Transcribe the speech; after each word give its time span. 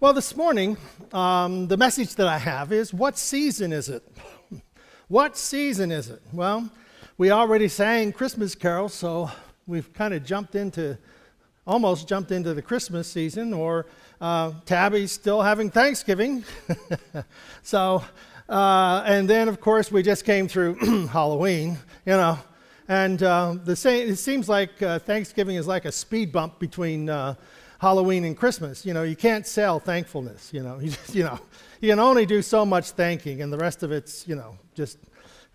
Well, 0.00 0.12
this 0.12 0.36
morning, 0.36 0.76
um, 1.12 1.66
the 1.66 1.76
message 1.76 2.14
that 2.14 2.28
I 2.28 2.38
have 2.38 2.70
is 2.70 2.94
what 2.94 3.18
season 3.18 3.72
is 3.72 3.88
it? 3.88 4.04
what 5.08 5.36
season 5.36 5.90
is 5.90 6.08
it? 6.08 6.22
Well, 6.32 6.70
we 7.16 7.32
already 7.32 7.66
sang 7.66 8.12
Christmas 8.12 8.54
carols, 8.54 8.94
so 8.94 9.28
we've 9.66 9.92
kind 9.92 10.14
of 10.14 10.24
jumped 10.24 10.54
into, 10.54 10.96
almost 11.66 12.06
jumped 12.06 12.30
into 12.30 12.54
the 12.54 12.62
Christmas 12.62 13.10
season, 13.10 13.52
or 13.52 13.86
uh, 14.20 14.52
Tabby's 14.66 15.10
still 15.10 15.42
having 15.42 15.68
Thanksgiving. 15.68 16.44
so, 17.64 18.04
uh, 18.48 19.02
and 19.04 19.28
then, 19.28 19.48
of 19.48 19.60
course, 19.60 19.90
we 19.90 20.04
just 20.04 20.24
came 20.24 20.46
through 20.46 20.74
Halloween, 21.08 21.76
you 22.06 22.12
know. 22.12 22.38
And 22.86 23.20
uh, 23.20 23.56
the 23.64 23.74
same, 23.74 24.08
it 24.08 24.16
seems 24.16 24.48
like 24.48 24.80
uh, 24.80 25.00
Thanksgiving 25.00 25.56
is 25.56 25.66
like 25.66 25.86
a 25.86 25.92
speed 25.92 26.30
bump 26.30 26.60
between 26.60 27.10
uh, 27.10 27.34
Halloween 27.78 28.24
and 28.24 28.36
Christmas. 28.36 28.84
You 28.84 28.92
know, 28.92 29.04
you 29.04 29.16
can't 29.16 29.46
sell 29.46 29.78
thankfulness. 29.78 30.52
You 30.52 30.62
know, 30.62 30.78
you, 30.82 30.90
just, 30.90 31.14
you 31.14 31.24
know, 31.24 31.38
you 31.80 31.90
can 31.90 31.98
only 31.98 32.26
do 32.26 32.42
so 32.42 32.66
much 32.66 32.90
thanking, 32.90 33.40
and 33.42 33.52
the 33.52 33.58
rest 33.58 33.82
of 33.82 33.92
it's 33.92 34.26
you 34.28 34.36
know 34.36 34.58
just 34.74 34.98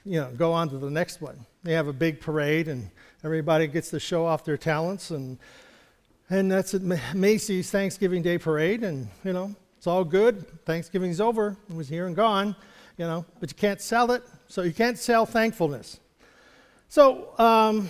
you 0.05 0.19
know 0.19 0.31
go 0.35 0.51
on 0.51 0.69
to 0.69 0.77
the 0.77 0.89
next 0.89 1.21
one. 1.21 1.45
They 1.63 1.73
have 1.73 1.87
a 1.87 1.93
big 1.93 2.19
parade, 2.19 2.67
and 2.67 2.89
everybody 3.23 3.67
gets 3.67 3.89
to 3.91 3.99
show 3.99 4.25
off 4.25 4.43
their 4.43 4.57
talents, 4.57 5.11
and 5.11 5.37
and 6.29 6.51
that's 6.51 6.73
at 6.73 6.81
Macy's 6.81 7.69
Thanksgiving 7.69 8.21
Day 8.21 8.37
Parade, 8.37 8.83
and 8.83 9.07
you 9.23 9.33
know 9.33 9.55
it's 9.77 9.87
all 9.87 10.03
good. 10.03 10.65
Thanksgiving's 10.65 11.19
over; 11.19 11.57
it 11.69 11.75
was 11.75 11.89
here 11.89 12.07
and 12.07 12.15
gone. 12.15 12.55
You 12.97 13.05
know, 13.05 13.25
but 13.39 13.51
you 13.51 13.55
can't 13.55 13.81
sell 13.81 14.11
it, 14.11 14.23
so 14.47 14.61
you 14.61 14.71
can't 14.71 14.99
sell 14.99 15.25
thankfulness. 15.25 15.99
So 16.89 17.37
um, 17.39 17.89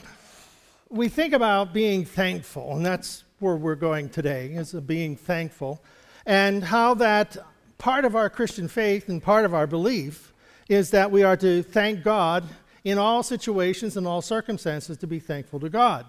we 0.90 1.10
think 1.10 1.34
about 1.34 1.74
being 1.74 2.06
thankful, 2.06 2.78
and 2.78 2.86
that's 2.86 3.23
where 3.44 3.58
we're 3.58 3.76
going 3.76 4.10
today, 4.10 4.54
is 4.54 4.72
being 4.72 5.18
thankful, 5.18 5.84
and 6.26 6.64
how 6.64 6.94
that 6.94 7.38
part 7.78 8.06
of 8.06 8.16
our 8.16 8.30
Christian 8.30 8.70
faith 8.70 9.10
and 9.10 9.22
part 9.22 9.44
of 9.44 9.54
our 9.54 9.68
belief 9.68 10.34
is 10.70 10.92
that 10.92 11.12
we 11.12 11.24
are 11.24 11.36
to 11.36 11.62
thank 11.62 12.04
God 12.04 12.46
in 12.86 12.98
all 12.98 13.22
situations 13.22 13.98
and 13.98 14.08
all 14.08 14.22
circumstances 14.22 14.98
to 14.98 15.08
be 15.08 15.20
thankful 15.20 15.60
to 15.60 15.70
God. 15.70 16.06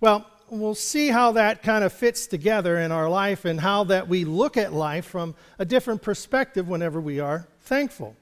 Well, 0.00 0.24
we'll 0.48 0.76
see 0.76 1.08
how 1.08 1.32
that 1.32 1.64
kind 1.64 1.82
of 1.82 1.92
fits 1.92 2.28
together 2.28 2.78
in 2.78 2.92
our 2.92 3.08
life 3.08 3.44
and 3.44 3.60
how 3.60 3.82
that 3.84 4.06
we 4.06 4.24
look 4.24 4.56
at 4.56 4.72
life 4.72 5.04
from 5.04 5.34
a 5.58 5.64
different 5.64 6.00
perspective 6.00 6.68
whenever 6.68 7.00
we 7.00 7.18
are 7.18 7.48
thankful. 7.62 8.14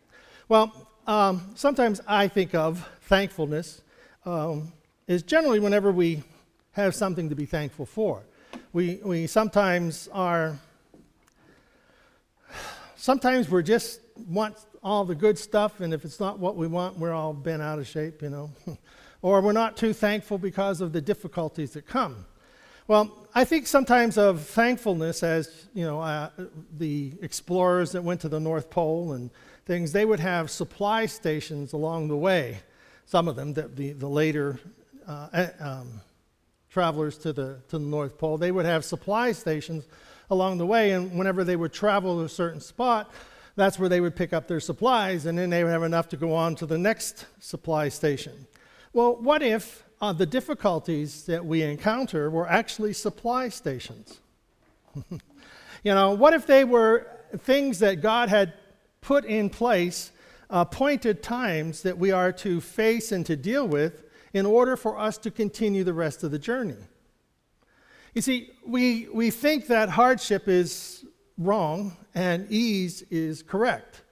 Well, 0.49 0.73
um, 1.07 1.51
sometimes 1.55 2.01
I 2.09 2.29
think 2.29 2.55
of 2.55 2.89
thankfulness 3.03 3.83
um, 4.25 4.73
is 5.07 5.23
generally 5.23 5.61
whenever 5.61 5.93
we 5.93 6.23
have 6.73 6.95
something 6.95 7.29
to 7.29 7.35
be 7.35 7.45
thankful 7.45 7.85
for 7.85 8.25
we, 8.77 9.01
we 9.03 9.27
sometimes 9.27 10.07
are, 10.13 10.59
sometimes 12.97 13.49
we're 13.49 13.63
just 13.63 14.03
want 14.29 14.55
all 14.83 15.07
the 15.07 15.15
good 15.15 15.39
stuff, 15.39 15.81
and 15.81 15.95
if 15.95 16.05
it's 16.05 16.21
not 16.21 16.39
what 16.39 16.57
we 16.57 16.67
want, 16.67 16.99
we're 16.99 17.15
all 17.15 17.33
bent 17.33 17.63
out 17.63 17.79
of 17.79 17.87
shape, 17.87 18.21
you 18.21 18.29
know. 18.29 18.51
or 19.23 19.41
we're 19.41 19.53
not 19.53 19.79
too 19.79 19.95
thankful 19.95 20.37
because 20.37 20.83
of 20.83 20.93
the 20.93 21.01
difficulties 21.01 21.71
that 21.71 21.87
come. 21.87 22.27
Well, 22.87 23.27
I 23.35 23.47
think 23.47 23.67
sometimes 23.67 24.19
of 24.19 24.43
thankfulness 24.43 25.23
as, 25.23 25.69
you 25.73 25.87
know, 25.87 26.03
uh, 26.03 26.29
the 26.77 27.13
explorers 27.23 27.93
that 27.93 28.03
went 28.03 28.21
to 28.21 28.29
the 28.29 28.41
North 28.41 28.69
Pole 28.69 29.15
and 29.15 29.31
things, 29.65 29.91
they 29.93 30.05
would 30.05 30.21
have 30.21 30.51
supply 30.51 31.07
stations 31.07 31.73
along 31.73 32.09
the 32.09 32.17
way. 32.17 32.59
Some 33.07 33.27
of 33.27 33.37
them, 33.37 33.55
that 33.55 33.75
the, 33.75 33.93
the 33.93 34.07
later 34.07 34.61
uh, 35.09 35.47
um, 35.61 36.03
travelers 36.77 37.17
to 37.17 37.33
the, 37.33 37.57
to 37.69 37.79
the 37.79 37.87
North 37.87 38.19
Pole. 38.19 38.37
They 38.37 38.53
would 38.53 38.67
have 38.67 38.85
supply 38.85 39.33
stations 39.33 39.87
along 40.29 40.59
the 40.59 40.67
way, 40.67 40.91
and 40.91 41.17
whenever 41.17 41.43
they 41.43 41.57
would 41.57 41.73
travel 41.73 42.19
to 42.19 42.25
a 42.25 42.29
certain 42.29 42.61
spot, 42.61 43.11
that's 43.55 43.79
where 43.79 43.89
they 43.89 44.03
would 44.03 44.15
pick 44.15 44.35
up 44.35 44.47
their 44.47 44.61
supplies, 44.61 45.25
and 45.25 45.39
then 45.39 45.49
they 45.49 45.65
would 45.65 45.71
have 45.71 45.85
enough 45.85 46.07
to 46.11 46.19
go 46.19 46.35
on 46.35 46.55
to 46.57 46.67
the 46.67 46.77
next 46.77 47.25
supply 47.41 47.89
station. 47.89 48.47
Well, 48.93 49.17
what 49.17 49.43
if 49.43 49.85
uh, 50.03 50.13
the 50.13 50.27
difficulties 50.27 51.25
that 51.25 51.47
we 51.47 51.63
encounter 51.63 52.29
were 52.29 52.47
actually 52.47 52.93
supply 52.93 53.49
stations? 53.49 54.21
you 55.11 55.95
know, 55.95 56.11
what 56.13 56.35
if 56.35 56.47
they 56.47 56.65
were 56.65 57.07
things 57.39 57.79
that 57.79 58.03
God 58.03 58.29
had 58.29 58.53
put 59.01 59.25
in 59.25 59.49
place, 59.49 60.13
appointed 60.51 61.23
times 61.23 61.81
that 61.85 61.97
we 61.97 62.11
are 62.13 62.33
to 62.33 62.61
face 62.61 63.13
and 63.13 63.25
to 63.25 63.35
deal 63.35 63.67
with 63.67 64.03
in 64.37 64.45
order 64.45 64.77
for 64.77 64.99
us 64.99 65.17
to 65.17 65.31
continue 65.31 65.83
the 65.83 65.95
rest 65.95 66.23
of 66.23 66.31
the 66.31 66.39
journey. 66.39 66.77
You 68.13 68.21
see, 68.21 68.51
we, 68.67 69.09
we 69.11 69.31
think 69.31 69.69
that 69.69 69.89
hardship 69.89 70.47
is 70.47 71.07
wrong 71.39 71.97
and 72.15 72.47
ease 72.51 73.01
is 73.11 73.43
correct. 73.43 74.03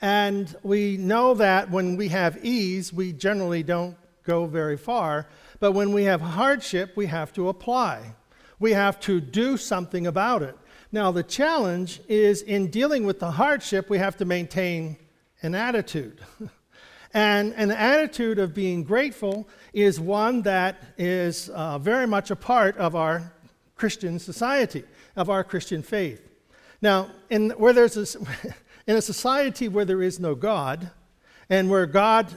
And 0.00 0.52
we 0.64 0.96
know 0.96 1.34
that 1.34 1.70
when 1.70 1.96
we 1.96 2.08
have 2.08 2.44
ease, 2.44 2.92
we 2.92 3.12
generally 3.12 3.62
don't 3.62 3.96
go 4.24 4.46
very 4.46 4.76
far. 4.76 5.28
But 5.60 5.72
when 5.72 5.92
we 5.92 6.02
have 6.04 6.20
hardship, 6.20 6.96
we 6.96 7.06
have 7.06 7.32
to 7.34 7.48
apply. 7.48 8.16
We 8.58 8.72
have 8.72 8.98
to 9.02 9.20
do 9.20 9.56
something 9.56 10.08
about 10.08 10.42
it. 10.42 10.58
Now, 10.90 11.12
the 11.12 11.22
challenge 11.22 12.00
is 12.08 12.42
in 12.42 12.68
dealing 12.68 13.06
with 13.06 13.20
the 13.20 13.30
hardship, 13.30 13.88
we 13.88 13.98
have 13.98 14.16
to 14.16 14.24
maintain 14.24 14.96
an 15.40 15.54
attitude. 15.54 16.20
And 17.14 17.54
an 17.54 17.70
attitude 17.70 18.38
of 18.38 18.54
being 18.54 18.84
grateful 18.84 19.48
is 19.72 19.98
one 19.98 20.42
that 20.42 20.82
is 20.98 21.48
uh, 21.50 21.78
very 21.78 22.06
much 22.06 22.30
a 22.30 22.36
part 22.36 22.76
of 22.76 22.94
our 22.94 23.32
Christian 23.76 24.18
society, 24.18 24.84
of 25.16 25.30
our 25.30 25.42
Christian 25.42 25.82
faith. 25.82 26.28
Now, 26.82 27.10
in, 27.30 27.50
where 27.50 27.72
there's 27.72 27.96
a, 27.96 28.18
in 28.86 28.96
a 28.96 29.02
society 29.02 29.68
where 29.68 29.84
there 29.84 30.02
is 30.02 30.20
no 30.20 30.34
God, 30.34 30.90
and 31.50 31.70
where 31.70 31.86
God, 31.86 32.28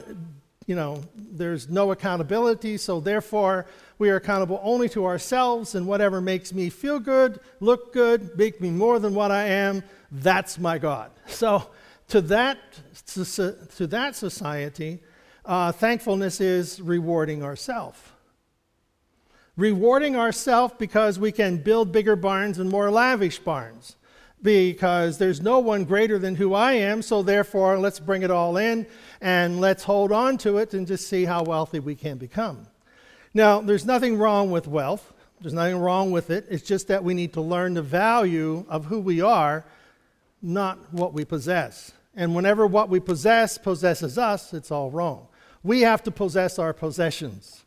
you 0.66 0.74
know, 0.74 1.02
there's 1.14 1.68
no 1.68 1.90
accountability, 1.90 2.78
so 2.78 2.98
therefore 2.98 3.66
we 3.98 4.08
are 4.10 4.16
accountable 4.16 4.60
only 4.62 4.88
to 4.90 5.04
ourselves, 5.04 5.74
and 5.74 5.86
whatever 5.86 6.20
makes 6.20 6.52
me 6.52 6.70
feel 6.70 6.98
good, 6.98 7.40
look 7.60 7.92
good, 7.92 8.36
make 8.38 8.60
me 8.60 8.70
more 8.70 8.98
than 8.98 9.14
what 9.14 9.30
I 9.30 9.44
am, 9.44 9.82
that's 10.10 10.58
my 10.58 10.78
God. 10.78 11.10
So 11.26 11.70
to 12.12 12.20
that, 12.20 12.58
to, 13.06 13.86
that 13.86 14.14
society, 14.14 15.00
uh, 15.46 15.72
thankfulness 15.72 16.42
is 16.42 16.78
rewarding 16.78 17.42
ourselves. 17.42 17.98
Rewarding 19.56 20.14
ourselves 20.14 20.74
because 20.78 21.18
we 21.18 21.32
can 21.32 21.56
build 21.56 21.90
bigger 21.90 22.14
barns 22.14 22.58
and 22.58 22.68
more 22.68 22.90
lavish 22.90 23.38
barns. 23.38 23.96
Because 24.42 25.16
there's 25.16 25.40
no 25.40 25.58
one 25.60 25.84
greater 25.84 26.18
than 26.18 26.34
who 26.34 26.52
I 26.52 26.74
am, 26.74 27.00
so 27.00 27.22
therefore 27.22 27.78
let's 27.78 27.98
bring 27.98 28.22
it 28.22 28.30
all 28.30 28.58
in 28.58 28.86
and 29.22 29.58
let's 29.58 29.82
hold 29.82 30.12
on 30.12 30.36
to 30.38 30.58
it 30.58 30.74
and 30.74 30.86
just 30.86 31.08
see 31.08 31.24
how 31.24 31.42
wealthy 31.44 31.78
we 31.78 31.94
can 31.94 32.18
become. 32.18 32.66
Now, 33.32 33.62
there's 33.62 33.86
nothing 33.86 34.18
wrong 34.18 34.50
with 34.50 34.68
wealth. 34.68 35.14
There's 35.40 35.54
nothing 35.54 35.78
wrong 35.78 36.10
with 36.10 36.28
it. 36.28 36.44
It's 36.50 36.62
just 36.62 36.88
that 36.88 37.02
we 37.02 37.14
need 37.14 37.32
to 37.32 37.40
learn 37.40 37.72
the 37.72 37.80
value 37.80 38.66
of 38.68 38.84
who 38.84 39.00
we 39.00 39.22
are, 39.22 39.64
not 40.42 40.92
what 40.92 41.14
we 41.14 41.24
possess. 41.24 41.92
And 42.14 42.34
whenever 42.34 42.66
what 42.66 42.88
we 42.88 43.00
possess 43.00 43.58
possesses 43.58 44.18
us, 44.18 44.52
it's 44.52 44.70
all 44.70 44.90
wrong. 44.90 45.28
We 45.62 45.82
have 45.82 46.02
to 46.04 46.10
possess 46.10 46.58
our 46.58 46.72
possessions. 46.72 47.64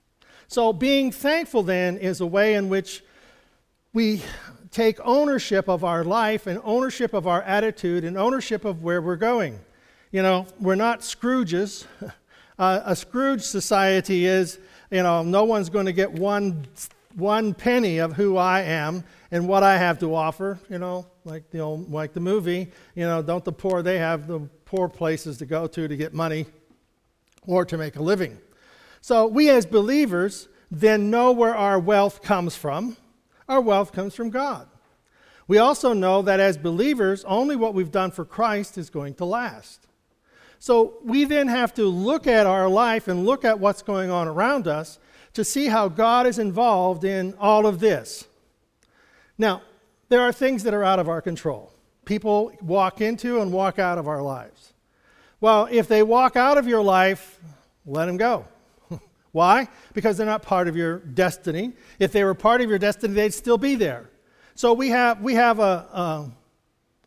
So, 0.47 0.71
being 0.73 1.11
thankful 1.11 1.63
then 1.63 1.97
is 1.97 2.21
a 2.21 2.25
way 2.25 2.53
in 2.53 2.69
which 2.69 3.03
we 3.93 4.21
take 4.69 4.99
ownership 5.03 5.67
of 5.67 5.83
our 5.83 6.03
life 6.03 6.47
and 6.47 6.59
ownership 6.63 7.13
of 7.13 7.25
our 7.25 7.41
attitude 7.43 8.03
and 8.03 8.17
ownership 8.17 8.65
of 8.65 8.83
where 8.83 9.01
we're 9.01 9.15
going. 9.15 9.59
You 10.11 10.21
know, 10.21 10.45
we're 10.59 10.75
not 10.75 10.99
Scrooges. 11.01 11.85
Uh, 12.57 12.81
a 12.85 12.95
Scrooge 12.95 13.41
society 13.41 14.25
is, 14.25 14.59
you 14.89 15.03
know, 15.03 15.23
no 15.23 15.43
one's 15.43 15.69
going 15.69 15.87
to 15.87 15.91
get 15.91 16.09
one, 16.09 16.65
one 17.15 17.53
penny 17.53 17.97
of 17.99 18.13
who 18.13 18.37
I 18.37 18.61
am 18.61 19.03
and 19.31 19.47
what 19.47 19.63
I 19.63 19.77
have 19.77 19.99
to 19.99 20.13
offer, 20.13 20.59
you 20.69 20.77
know, 20.77 21.07
like 21.23 21.49
the, 21.49 21.59
old, 21.59 21.91
like 21.91 22.13
the 22.13 22.19
movie, 22.19 22.71
you 22.93 23.05
know, 23.05 23.21
don't 23.21 23.43
the 23.43 23.51
poor, 23.51 23.81
they 23.81 23.97
have 23.97 24.27
the 24.27 24.41
poor 24.65 24.89
places 24.89 25.37
to 25.37 25.45
go 25.45 25.65
to 25.67 25.87
to 25.87 25.95
get 25.95 26.13
money 26.13 26.45
or 27.47 27.65
to 27.65 27.77
make 27.77 27.95
a 27.95 28.01
living. 28.01 28.37
So 29.01 29.27
we 29.27 29.49
as 29.49 29.65
believers 29.65 30.47
then 30.69 31.09
know 31.09 31.31
where 31.31 31.55
our 31.55 31.79
wealth 31.79 32.21
comes 32.21 32.55
from. 32.55 32.97
Our 33.47 33.61
wealth 33.61 33.91
comes 33.93 34.15
from 34.15 34.29
God. 34.29 34.67
We 35.47 35.59
also 35.59 35.93
know 35.93 36.23
that 36.23 36.39
as 36.39 36.57
believers, 36.57 37.23
only 37.25 37.55
what 37.55 37.73
we've 37.75 37.91
done 37.91 38.11
for 38.11 38.25
Christ 38.25 38.77
is 38.77 38.89
going 38.89 39.13
to 39.15 39.25
last. 39.25 39.87
So 40.57 40.97
we 41.03 41.25
then 41.25 41.47
have 41.47 41.73
to 41.75 41.85
look 41.85 42.25
at 42.25 42.47
our 42.47 42.67
life 42.67 43.07
and 43.07 43.25
look 43.25 43.45
at 43.45 43.59
what's 43.59 43.83
going 43.83 44.09
on 44.09 44.27
around 44.27 44.67
us 44.67 44.97
to 45.35 45.43
see 45.43 45.67
how 45.67 45.87
God 45.87 46.25
is 46.25 46.39
involved 46.39 47.03
in 47.03 47.35
all 47.39 47.67
of 47.67 47.79
this. 47.79 48.25
Now, 49.37 49.61
there 50.09 50.21
are 50.21 50.31
things 50.31 50.63
that 50.63 50.73
are 50.73 50.83
out 50.83 50.97
of 50.97 51.09
our 51.09 51.21
control. 51.21 51.71
People 52.05 52.51
walk 52.61 53.01
into 53.01 53.41
and 53.41 53.51
walk 53.51 53.77
out 53.77 53.97
of 53.97 54.07
our 54.07 54.21
lives. 54.21 54.73
Well, 55.41 55.67
if 55.69 55.87
they 55.87 56.03
walk 56.03 56.35
out 56.35 56.57
of 56.57 56.67
your 56.67 56.81
life, 56.81 57.39
let 57.85 58.05
them 58.05 58.17
go. 58.17 58.45
Why? 59.31 59.67
Because 59.93 60.17
they're 60.17 60.25
not 60.25 60.41
part 60.41 60.67
of 60.67 60.75
your 60.75 60.99
destiny. 60.99 61.73
If 61.99 62.11
they 62.11 62.23
were 62.23 62.33
part 62.33 62.61
of 62.61 62.69
your 62.69 62.79
destiny, 62.79 63.13
they'd 63.13 63.33
still 63.33 63.57
be 63.57 63.75
there. 63.75 64.09
So 64.55 64.73
we 64.73 64.89
have, 64.89 65.21
we 65.21 65.33
have 65.33 65.59
a, 65.59 66.31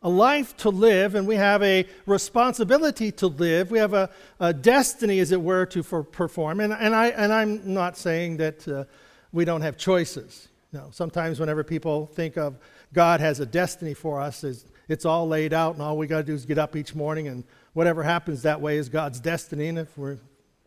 a 0.01 0.09
life 0.09 0.55
to 0.57 0.69
live, 0.69 1.15
and 1.15 1.27
we 1.27 1.35
have 1.35 1.61
a 1.61 1.85
responsibility 2.05 3.11
to 3.11 3.27
live. 3.27 3.69
We 3.71 3.79
have 3.79 3.93
a, 3.93 4.09
a 4.39 4.53
destiny, 4.53 5.19
as 5.19 5.31
it 5.31 5.41
were, 5.41 5.65
to 5.67 5.83
for, 5.83 6.03
perform. 6.03 6.59
And, 6.61 6.71
and, 6.73 6.95
I, 6.95 7.07
and 7.07 7.33
I'm 7.33 7.73
not 7.73 7.97
saying 7.97 8.37
that 8.37 8.67
uh, 8.67 8.85
we 9.31 9.45
don't 9.45 9.61
have 9.61 9.77
choices. 9.77 10.47
No, 10.71 10.89
sometimes 10.91 11.39
whenever 11.39 11.63
people 11.63 12.05
think 12.13 12.37
of 12.37 12.57
God 12.93 13.19
has 13.19 13.39
a 13.39 13.45
destiny 13.45 13.93
for 13.93 14.21
us, 14.21 14.43
it's, 14.43 14.65
it's 14.87 15.05
all 15.05 15.27
laid 15.27 15.53
out, 15.53 15.73
and 15.73 15.81
all 15.81 15.97
we 15.97 16.07
got 16.07 16.17
to 16.17 16.23
do 16.23 16.33
is 16.33 16.45
get 16.45 16.57
up 16.57 16.75
each 16.75 16.95
morning, 16.95 17.27
and 17.27 17.43
whatever 17.73 18.03
happens 18.03 18.43
that 18.43 18.61
way 18.61 18.77
is 18.77 18.89
God's 18.89 19.19
destiny. 19.19 19.67
And 19.67 19.79
if 19.79 19.97
we're 19.97 20.17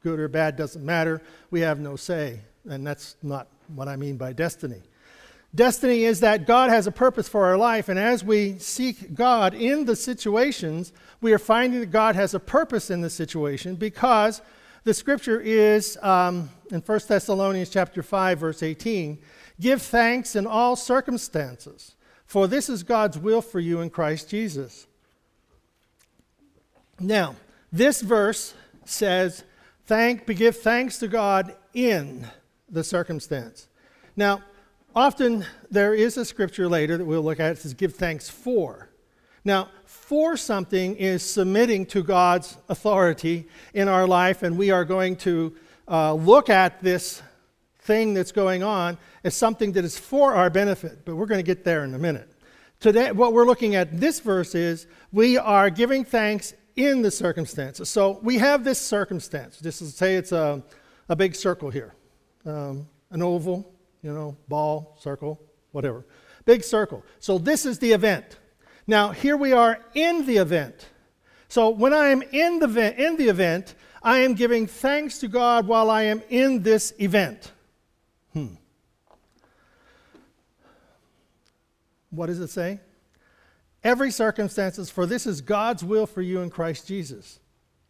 good 0.02 0.19
or 0.20 0.29
bad, 0.29 0.56
doesn't 0.56 0.84
matter. 0.84 1.23
We 1.50 1.61
have 1.61 1.81
no 1.81 1.96
say. 1.96 2.40
And 2.69 2.87
that's 2.87 3.17
not 3.23 3.49
what 3.75 3.88
I 3.88 3.96
mean 3.96 4.17
by 4.17 4.32
destiny. 4.32 4.82
Destiny 5.54 6.04
is 6.04 6.20
that 6.20 6.46
God 6.46 6.70
has 6.70 6.87
a 6.87 6.93
purpose 6.93 7.28
for 7.28 7.44
our 7.44 7.58
life, 7.58 7.90
and 7.90 7.99
as 7.99 8.25
we 8.25 8.58
seek 8.58 9.14
God 9.14 9.52
in 9.52 9.84
the 9.84 9.96
situations, 9.96 10.93
we 11.20 11.32
are 11.34 11.38
finding 11.38 11.81
that 11.81 11.90
God 11.90 12.14
has 12.14 12.32
a 12.32 12.40
purpose 12.40 12.90
in 12.90 13.02
the 13.02 13.10
situation 13.10 13.75
because 13.75 14.40
the 14.84 14.94
scripture 14.94 15.40
is 15.40 15.99
um, 16.02 16.49
in 16.70 16.81
1 16.81 17.00
Thessalonians 17.06 17.69
chapter 17.69 18.02
5, 18.02 18.38
verse 18.38 18.62
18 18.62 19.19
give 19.60 19.82
thanks 19.82 20.34
in 20.34 20.46
all 20.46 20.75
circumstances, 20.75 21.94
for 22.26 22.48
this 22.48 22.69
is 22.69 22.82
God's 22.82 23.19
will 23.19 23.40
for 23.40 23.60
you 23.60 23.81
in 23.81 23.90
Christ 23.90 24.28
Jesus. 24.28 24.87
Now, 26.98 27.37
this 27.70 28.00
verse 28.00 28.55
says, 28.84 29.44
thank, 29.87 30.26
give 30.26 30.56
thanks 30.56 30.98
to 30.98 31.08
God 31.08 31.55
in 31.75 32.26
the 32.69 32.82
circumstance. 32.82 33.69
Now, 34.16 34.43
often 34.94 35.44
there 35.71 35.94
is 35.94 36.17
a 36.17 36.25
scripture 36.25 36.69
later 36.69 36.97
that 36.99 37.05
we'll 37.05 37.23
look 37.23 37.41
at. 37.41 37.53
It 37.53 37.59
says, 37.59 37.75
give 37.75 37.94
thanks 37.94 38.29
for. 38.29 38.89
Now, 39.44 39.71
for 39.85 40.37
something 40.37 40.97
is 40.97 41.23
submitting 41.23 41.87
to 41.87 42.03
God's 42.03 42.56
authority 42.69 43.49
in 43.75 43.89
our 43.89 44.06
life, 44.06 44.43
and 44.43 44.56
we 44.56 44.71
are 44.71 44.85
going 44.85 45.17
to 45.17 45.55
uh, 45.89 46.15
look 46.15 46.49
at 46.49 46.83
this 46.83 47.23
thing 47.81 48.15
that's 48.15 48.33
going 48.33 48.62
on 48.62 48.99
as 49.25 49.35
something 49.37 49.73
that 49.73 49.85
is 49.85 49.99
for 49.99 50.35
our 50.35 50.50
benefit. 50.50 51.05
But 51.05 51.17
we're 51.17 51.27
going 51.27 51.41
to 51.41 51.47
get 51.47 51.65
there 51.65 51.85
in 51.85 51.94
a 51.94 51.99
minute. 51.99 52.29
Today, 52.79 53.12
what 53.12 53.33
we're 53.33 53.47
looking 53.47 53.75
at 53.75 54.00
this 54.00 54.21
verse 54.21 54.55
is 54.55 54.87
we 55.12 55.39
are 55.39 55.71
giving 55.71 56.05
thanks 56.05 56.55
in 56.77 57.03
the 57.03 57.11
circumstances. 57.11 57.89
So 57.89 58.19
we 58.23 58.39
have 58.39 58.65
this 58.65 58.81
circumstance. 58.81 59.59
Just 59.61 59.97
say 59.97 60.17
it's 60.17 60.33
a, 60.33 60.62
a 61.09 61.17
big 61.17 61.35
circle 61.35 61.71
here, 61.71 61.94
um, 62.47 62.89
an 63.11 63.23
oval, 63.23 63.71
you 64.02 64.12
know, 64.12 64.37
ball, 64.49 64.96
circle, 65.00 65.40
whatever. 65.72 66.04
Big 66.44 66.64
circle. 66.64 67.04
So 67.20 67.38
this 67.38 67.64
is 67.64 67.78
the 67.78 67.93
event. 67.93 68.38
Now, 68.87 69.10
here 69.10 69.37
we 69.37 69.52
are 69.52 69.78
in 69.94 70.26
the 70.26 70.38
event. 70.38 70.88
So 71.49 71.69
when 71.69 71.93
I 71.93 72.08
am 72.08 72.22
in 72.22 72.58
the, 72.58 73.04
in 73.04 73.16
the 73.16 73.28
event, 73.28 73.75
I 74.02 74.19
am 74.19 74.34
giving 74.34 74.66
thanks 74.66 75.19
to 75.19 75.28
God 75.28 75.66
while 75.66 75.90
I 75.90 76.04
am 76.04 76.22
in 76.31 76.62
this 76.62 76.93
event. 76.99 77.52
Hmm. 78.32 78.54
What 82.10 82.26
does 82.26 82.40
it 82.40 82.48
say? 82.48 82.81
Every 83.84 84.10
circumstances, 84.10 84.90
for 84.90 85.06
this 85.06 85.26
is 85.26 85.40
God's 85.40 85.84
will 85.84 86.06
for 86.06 86.22
you 86.22 86.40
in 86.40 86.50
Christ 86.50 86.87
Jesus. 86.87 87.38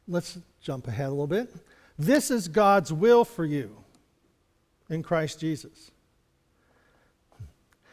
Let's 0.08 0.38
jump 0.60 0.88
ahead 0.88 1.06
a 1.06 1.10
little 1.10 1.26
bit. 1.26 1.54
This 1.98 2.30
is 2.30 2.48
God's 2.48 2.92
will 2.92 3.24
for 3.24 3.44
you 3.44 3.76
in 4.90 5.02
Christ 5.02 5.38
Jesus. 5.38 5.91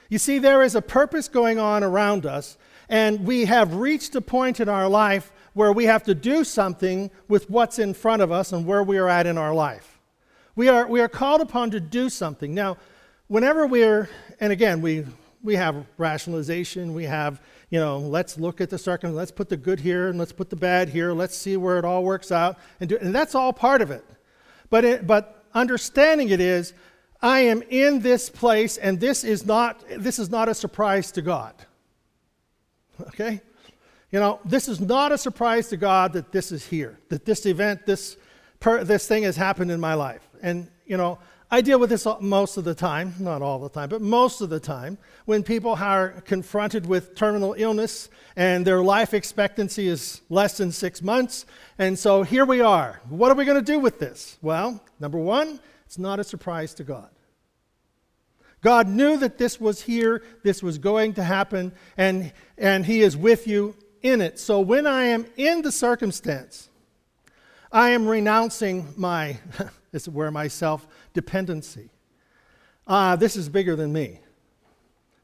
You 0.10 0.18
see, 0.18 0.40
there 0.40 0.64
is 0.64 0.74
a 0.74 0.82
purpose 0.82 1.28
going 1.28 1.60
on 1.60 1.84
around 1.84 2.26
us, 2.26 2.58
and 2.90 3.26
we 3.26 3.46
have 3.46 3.76
reached 3.76 4.16
a 4.16 4.22
point 4.22 4.60
in 4.60 4.68
our 4.68 4.90
life 4.90 5.32
where 5.54 5.72
we 5.72 5.86
have 5.86 6.04
to 6.04 6.16
do 6.16 6.44
something 6.44 7.12
with 7.28 7.50
what's 7.50 7.78
in 7.78 7.94
front 7.94 8.24
of 8.24 8.32
us 8.32 8.52
and 8.52 8.66
where 8.66 8.84
we 8.84 8.98
are 8.98 9.08
at 9.08 9.28
in 9.28 9.38
our 9.38 9.54
life. 9.54 10.00
We 10.56 10.68
are, 10.68 10.88
we 10.88 11.00
are 11.00 11.08
called 11.08 11.42
upon 11.42 11.72
to 11.72 11.80
do 11.80 12.10
something. 12.10 12.56
Now, 12.56 12.78
whenever 13.28 13.68
we're, 13.68 14.10
and 14.40 14.52
again, 14.52 14.82
we, 14.82 15.06
we 15.44 15.56
have 15.56 15.86
rationalization, 15.98 16.96
we 16.96 17.04
have, 17.04 17.40
you 17.70 17.80
know, 17.80 18.00
let's 18.00 18.38
look 18.38 18.60
at 18.62 18.72
the 18.72 18.80
circumstance, 18.80 19.16
let's 19.16 19.32
put 19.32 19.48
the 19.48 19.58
good 19.58 19.80
here 19.80 20.10
and 20.10 20.18
let's 20.18 20.34
put 20.34 20.50
the 20.50 20.56
bad 20.56 20.90
here, 20.90 21.14
let's 21.14 21.38
see 21.38 21.56
where 21.56 21.78
it 21.78 21.86
all 21.86 22.04
works 22.04 22.32
out, 22.32 22.58
and, 22.80 22.90
do, 22.90 22.98
and 22.98 23.14
that's 23.14 23.36
all 23.36 23.54
part 23.54 23.82
of 23.82 23.92
it. 23.92 24.04
But, 24.72 24.86
it, 24.86 25.08
but 25.08 25.46
understanding 25.54 26.30
it 26.30 26.42
is, 26.42 26.74
I 27.22 27.42
am 27.42 27.62
in 27.70 28.00
this 28.00 28.30
place, 28.30 28.78
and 28.78 29.00
this 29.00 29.24
is 29.24 29.46
not, 29.46 29.84
this 29.98 30.20
is 30.20 30.30
not 30.30 30.48
a 30.48 30.54
surprise 30.54 31.12
to 31.14 31.22
God. 31.22 31.54
Okay? 33.02 33.42
You 34.12 34.20
know, 34.20 34.40
this 34.46 34.68
is 34.68 34.80
not 34.80 35.12
a 35.12 35.18
surprise 35.18 35.68
to 35.70 35.78
God 35.78 36.14
that 36.14 36.32
this 36.32 36.52
is 36.52 36.66
here, 36.66 36.98
that 37.10 37.26
this 37.26 37.46
event, 37.46 37.86
this, 37.86 38.18
per, 38.60 38.84
this 38.84 39.08
thing 39.08 39.24
has 39.24 39.36
happened 39.36 39.70
in 39.70 39.80
my 39.80 39.94
life. 39.94 40.28
And, 40.42 40.70
you 40.86 40.98
know, 40.98 41.20
I 41.52 41.62
deal 41.62 41.80
with 41.80 41.90
this 41.90 42.08
most 42.22 42.58
of 42.58 42.64
the 42.64 42.76
time, 42.76 43.16
not 43.20 43.42
all 43.42 43.60
the 43.60 43.70
time, 43.70 43.90
but 43.90 44.02
most 44.02 44.42
of 44.42 44.50
the 44.50 44.60
time, 44.60 45.00
when 45.26 45.44
people 45.44 45.74
are 45.74 46.22
confronted 46.26 46.86
with 46.86 47.16
terminal 47.16 47.56
illness 47.58 48.10
and 48.36 48.66
their 48.66 48.84
life 48.84 49.14
expectancy 49.14 49.88
is 49.88 50.22
less 50.30 50.58
than 50.58 50.72
six 50.72 51.02
months. 51.02 51.46
And 51.80 51.98
so 51.98 52.22
here 52.22 52.46
we 52.46 52.62
are. 52.62 53.02
What 53.10 53.32
are 53.32 53.36
we 53.36 53.46
going 53.46 53.64
to 53.64 53.72
do 53.72 53.80
with 53.80 54.00
this? 54.00 54.38
Well, 54.42 54.82
number 55.00 55.18
one, 55.18 55.60
it's 55.90 55.98
not 55.98 56.20
a 56.20 56.24
surprise 56.24 56.76
to 56.76 56.84
God. 56.84 57.10
God 58.62 58.88
knew 58.88 59.18
that 59.18 59.40
this 59.40 59.60
was 59.60 59.82
here, 59.82 60.22
this 60.44 60.62
was 60.62 60.78
going 60.78 61.16
to 61.16 61.24
happen, 61.24 61.72
and, 61.98 62.32
and 62.60 62.86
He 62.86 63.02
is 63.02 63.18
with 63.18 63.48
you 63.48 63.74
in 64.04 64.22
it. 64.22 64.38
So 64.38 64.60
when 64.60 64.86
I 64.86 65.06
am 65.06 65.26
in 65.36 65.64
the 65.64 65.72
circumstance, 65.72 66.70
I 67.72 67.90
am 67.90 68.08
renouncing 68.08 68.94
my, 68.98 69.40
this 69.92 70.04
is 70.04 70.10
where 70.10 70.30
my 70.30 70.48
self 70.48 70.88
dependency. 71.16 71.90
Ah, 72.88 73.14
uh, 73.14 73.16
this 73.16 73.36
is 73.36 73.50
bigger 73.50 73.76
than 73.76 73.92
me. 73.92 74.20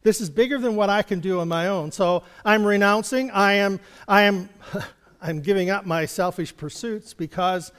This 0.02 0.20
is 0.20 0.32
bigger 0.32 0.58
than 0.58 0.76
what 0.76 0.90
I 0.90 1.04
can 1.04 1.20
do 1.20 1.42
on 1.42 1.48
my 1.48 1.68
own. 1.68 1.92
So 1.92 2.24
I'm 2.44 2.66
renouncing, 2.66 3.30
I 3.30 3.54
am, 3.54 3.80
I 4.08 4.24
am, 4.24 4.50
I'm 5.22 5.42
giving 5.42 5.70
up 5.70 5.86
my 5.86 6.08
selfish 6.08 6.58
pursuits 6.58 7.14
because 7.14 7.72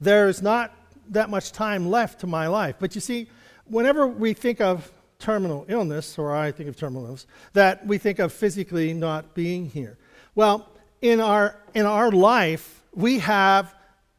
there's 0.00 0.42
not 0.42 0.74
that 1.10 1.30
much 1.30 1.52
time 1.52 1.88
left 1.88 2.20
to 2.20 2.26
my 2.26 2.46
life. 2.46 2.76
But 2.78 2.94
you 2.94 3.00
see, 3.00 3.28
whenever 3.66 4.06
we 4.06 4.32
think 4.32 4.60
of 4.60 4.90
terminal 5.18 5.64
illness, 5.68 6.18
or 6.18 6.34
I 6.34 6.50
think 6.52 6.68
of 6.68 6.76
terminal 6.76 7.04
illness, 7.04 7.26
that 7.52 7.86
we 7.86 7.98
think 7.98 8.18
of 8.18 8.32
physically 8.32 8.92
not 8.92 9.34
being 9.34 9.70
here. 9.70 9.96
Well, 10.34 10.68
in 11.00 11.20
our, 11.20 11.56
in 11.74 11.86
our 11.86 12.10
life, 12.10 12.82
we 12.94 13.20
have 13.20 13.74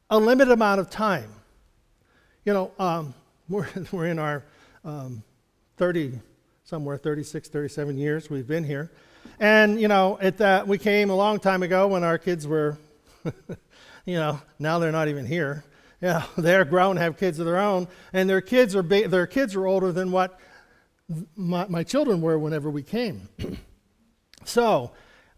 a 0.09 0.17
limited 0.17 0.51
amount 0.51 0.79
of 0.79 0.89
time. 0.89 1.29
You 2.45 2.53
know, 2.53 2.71
um, 2.79 3.13
we're, 3.49 3.67
we're 3.91 4.07
in 4.07 4.19
our 4.19 4.43
um, 4.85 5.23
30, 5.77 6.19
somewhere 6.63 6.97
36, 6.97 7.49
37 7.49 7.97
years 7.97 8.29
we've 8.29 8.47
been 8.47 8.63
here. 8.63 8.91
And, 9.39 9.79
you 9.79 9.87
know, 9.87 10.17
at 10.21 10.37
that, 10.37 10.67
we 10.67 10.77
came 10.77 11.09
a 11.09 11.15
long 11.15 11.39
time 11.39 11.63
ago 11.63 11.87
when 11.87 12.03
our 12.03 12.17
kids 12.17 12.47
were, 12.47 12.77
you 14.05 14.15
know, 14.15 14.41
now 14.59 14.79
they're 14.79 14.91
not 14.91 15.07
even 15.07 15.25
here. 15.25 15.63
Yeah, 16.03 16.25
they're 16.37 16.65
grown, 16.65 16.97
have 16.97 17.17
kids 17.17 17.39
of 17.39 17.45
their 17.45 17.57
own, 17.57 17.87
and 18.11 18.29
their 18.29 18.41
kids 18.41 18.75
are 18.75 18.83
ba- 18.83 19.07
their 19.07 19.25
kids 19.25 19.55
are 19.55 19.65
older 19.65 19.93
than 19.93 20.11
what 20.11 20.37
my, 21.35 21.65
my 21.67 21.83
children 21.83 22.21
were 22.21 22.37
whenever 22.37 22.69
we 22.69 22.83
came. 22.83 23.29
so, 24.43 24.91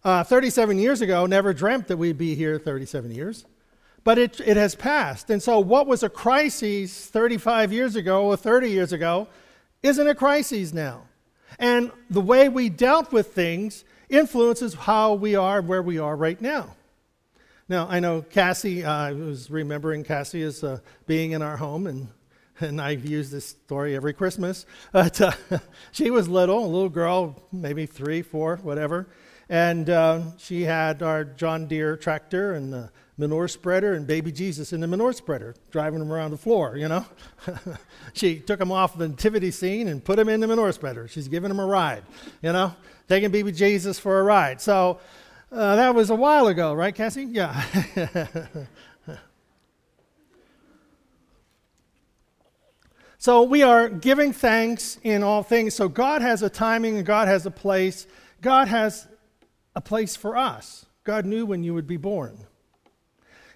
uh, 0.03 0.23
37 0.23 0.79
years 0.79 1.01
ago, 1.01 1.27
never 1.27 1.53
dreamt 1.53 1.87
that 1.87 1.97
we'd 1.97 2.17
be 2.17 2.33
here 2.33 2.57
37 2.57 3.11
years, 3.11 3.45
but 4.03 4.17
it, 4.17 4.39
it 4.39 4.57
has 4.57 4.73
passed. 4.73 5.29
And 5.29 5.41
so, 5.41 5.59
what 5.59 5.85
was 5.85 6.01
a 6.01 6.09
crisis 6.09 7.05
35 7.07 7.71
years 7.71 7.95
ago 7.95 8.25
or 8.25 8.35
30 8.35 8.69
years 8.69 8.91
ago 8.91 9.27
isn't 9.83 10.07
a 10.07 10.15
crisis 10.15 10.73
now. 10.73 11.03
And 11.59 11.91
the 12.09 12.21
way 12.21 12.49
we 12.49 12.69
dealt 12.69 13.11
with 13.11 13.33
things 13.33 13.85
influences 14.09 14.73
how 14.73 15.13
we 15.13 15.35
are 15.35 15.61
where 15.61 15.83
we 15.83 15.99
are 15.99 16.15
right 16.15 16.41
now. 16.41 16.75
Now, 17.67 17.87
I 17.89 17.99
know 17.99 18.21
Cassie, 18.21 18.83
uh, 18.83 18.91
I 18.91 19.13
was 19.13 19.49
remembering 19.49 20.03
Cassie 20.03 20.43
as 20.43 20.63
uh, 20.63 20.77
being 21.07 21.31
in 21.31 21.41
our 21.41 21.57
home, 21.57 21.87
and, 21.87 22.09
and 22.59 22.79
I've 22.79 23.03
used 23.03 23.31
this 23.31 23.47
story 23.47 23.95
every 23.95 24.13
Christmas. 24.13 24.67
But 24.91 25.19
uh, 25.19 25.31
she 25.91 26.11
was 26.11 26.27
little, 26.27 26.63
a 26.63 26.67
little 26.67 26.89
girl, 26.89 27.41
maybe 27.51 27.87
three, 27.87 28.21
four, 28.21 28.57
whatever. 28.57 29.07
And 29.49 29.89
uh, 29.89 30.21
she 30.37 30.61
had 30.61 31.01
our 31.01 31.23
John 31.23 31.65
Deere 31.65 31.97
tractor 31.97 32.53
and 32.53 32.71
the 32.71 32.91
manure 33.17 33.47
spreader 33.47 33.93
and 33.93 34.05
baby 34.05 34.31
Jesus 34.31 34.71
in 34.71 34.79
the 34.79 34.87
manure 34.87 35.13
spreader, 35.13 35.55
driving 35.71 36.01
him 36.01 36.11
around 36.11 36.31
the 36.31 36.37
floor, 36.37 36.77
you 36.77 36.87
know. 36.87 37.03
she 38.13 38.39
took 38.39 38.61
him 38.61 38.71
off 38.71 38.95
the 38.95 39.07
nativity 39.07 39.49
scene 39.49 39.87
and 39.87 40.05
put 40.05 40.19
him 40.19 40.29
in 40.29 40.39
the 40.39 40.47
manure 40.47 40.71
spreader. 40.71 41.07
She's 41.07 41.27
giving 41.27 41.49
him 41.49 41.59
a 41.59 41.65
ride, 41.65 42.03
you 42.43 42.53
know, 42.53 42.75
taking 43.09 43.31
baby 43.31 43.51
Jesus 43.51 43.97
for 43.97 44.19
a 44.19 44.23
ride. 44.23 44.61
So, 44.61 44.99
uh, 45.51 45.75
that 45.75 45.93
was 45.95 46.09
a 46.09 46.15
while 46.15 46.47
ago, 46.47 46.73
right, 46.73 46.93
Cassie? 46.93 47.25
Yeah. 47.25 47.63
so 53.17 53.43
we 53.43 53.63
are 53.63 53.89
giving 53.89 54.33
thanks 54.33 54.99
in 55.03 55.23
all 55.23 55.43
things. 55.43 55.75
So 55.75 55.87
God 55.87 56.21
has 56.21 56.41
a 56.41 56.49
timing 56.49 56.97
and 56.97 57.05
God 57.05 57.27
has 57.27 57.45
a 57.45 57.51
place. 57.51 58.07
God 58.41 58.67
has 58.67 59.07
a 59.75 59.81
place 59.81 60.15
for 60.15 60.35
us. 60.35 60.85
God 61.03 61.25
knew 61.25 61.45
when 61.45 61.63
you 61.63 61.73
would 61.73 61.87
be 61.87 61.97
born. 61.97 62.47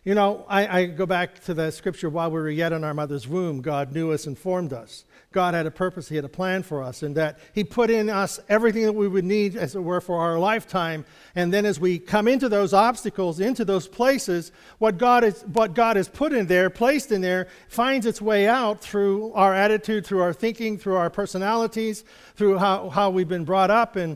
You 0.06 0.15
know, 0.15 0.46
I, 0.48 0.79
I, 0.79 0.86
go 0.86 1.06
back 1.06 1.44
to 1.44 1.53
the 1.53 1.72
scripture 1.72 2.10
while 2.10 2.32
we 2.32 2.39
were 2.39 2.50
yet 2.50 2.72
in 2.72 2.86
our 2.86 2.94
mother's 2.94 3.27
womb, 3.27 3.62
God 3.62 3.91
knew 3.91 4.13
us 4.13 4.27
and 4.27 4.38
formed 4.38 4.72
us. 4.72 5.03
God 5.34 5.53
had 5.53 5.65
a 5.65 5.72
purpose, 5.72 6.08
He 6.08 6.15
had 6.15 6.24
a 6.24 6.29
plan 6.29 6.63
for 6.63 6.82
us, 6.82 7.03
and 7.03 7.18
that 7.18 7.38
He 7.53 7.65
put 7.65 7.89
in 7.89 8.10
us 8.10 8.39
everything 8.48 8.84
that 8.84 8.94
we 8.94 9.10
would 9.10 9.25
need, 9.25 9.58
as 9.58 9.75
it 9.75 9.84
were, 9.84 10.00
for 10.00 10.18
our 10.22 10.39
lifetime. 10.39 11.03
And 11.36 11.53
then 11.53 11.65
as 11.65 11.82
we 11.82 12.00
come 12.00 12.29
into 12.29 12.48
those 12.48 12.74
obstacles, 12.74 13.41
into 13.41 13.65
those 13.65 13.89
places, 13.89 14.53
what 14.77 14.98
God, 14.98 15.25
is, 15.25 15.41
what 15.41 15.74
God 15.74 15.98
has 15.98 16.08
put 16.08 16.32
in 16.32 16.48
there, 16.48 16.70
placed 16.70 17.12
in 17.12 17.20
there, 17.20 17.50
finds 17.68 18.06
its 18.06 18.22
way 18.22 18.48
out 18.48 18.79
through 18.79 19.34
our 19.34 19.53
attitude, 19.53 20.08
through 20.08 20.22
our 20.22 20.34
thinking, 20.34 20.77
through 20.77 20.96
our 20.96 21.10
personalities, 21.10 22.06
through 22.36 22.58
how, 22.58 22.89
how 22.89 23.10
we've 23.10 23.27
been 23.27 23.46
brought 23.46 23.70
up, 23.70 23.98
and 23.98 24.15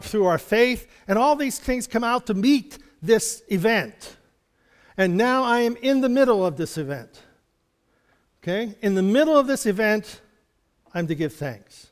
through 0.00 0.26
our 0.26 0.38
faith. 0.38 0.86
And 1.08 1.18
all 1.18 1.34
these 1.34 1.58
things 1.58 1.88
come 1.88 2.04
out 2.04 2.26
to 2.28 2.34
meet 2.34 2.78
this 3.02 3.42
event. 3.48 4.16
And 4.96 5.16
now 5.16 5.42
I 5.42 5.60
am 5.60 5.76
in 5.76 6.00
the 6.00 6.08
middle 6.08 6.44
of 6.44 6.56
this 6.56 6.78
event. 6.78 7.22
Okay? 8.42 8.76
In 8.80 8.94
the 8.94 9.02
middle 9.02 9.36
of 9.36 9.46
this 9.46 9.66
event, 9.66 10.20
I'm 10.92 11.06
to 11.08 11.14
give 11.14 11.32
thanks. 11.32 11.88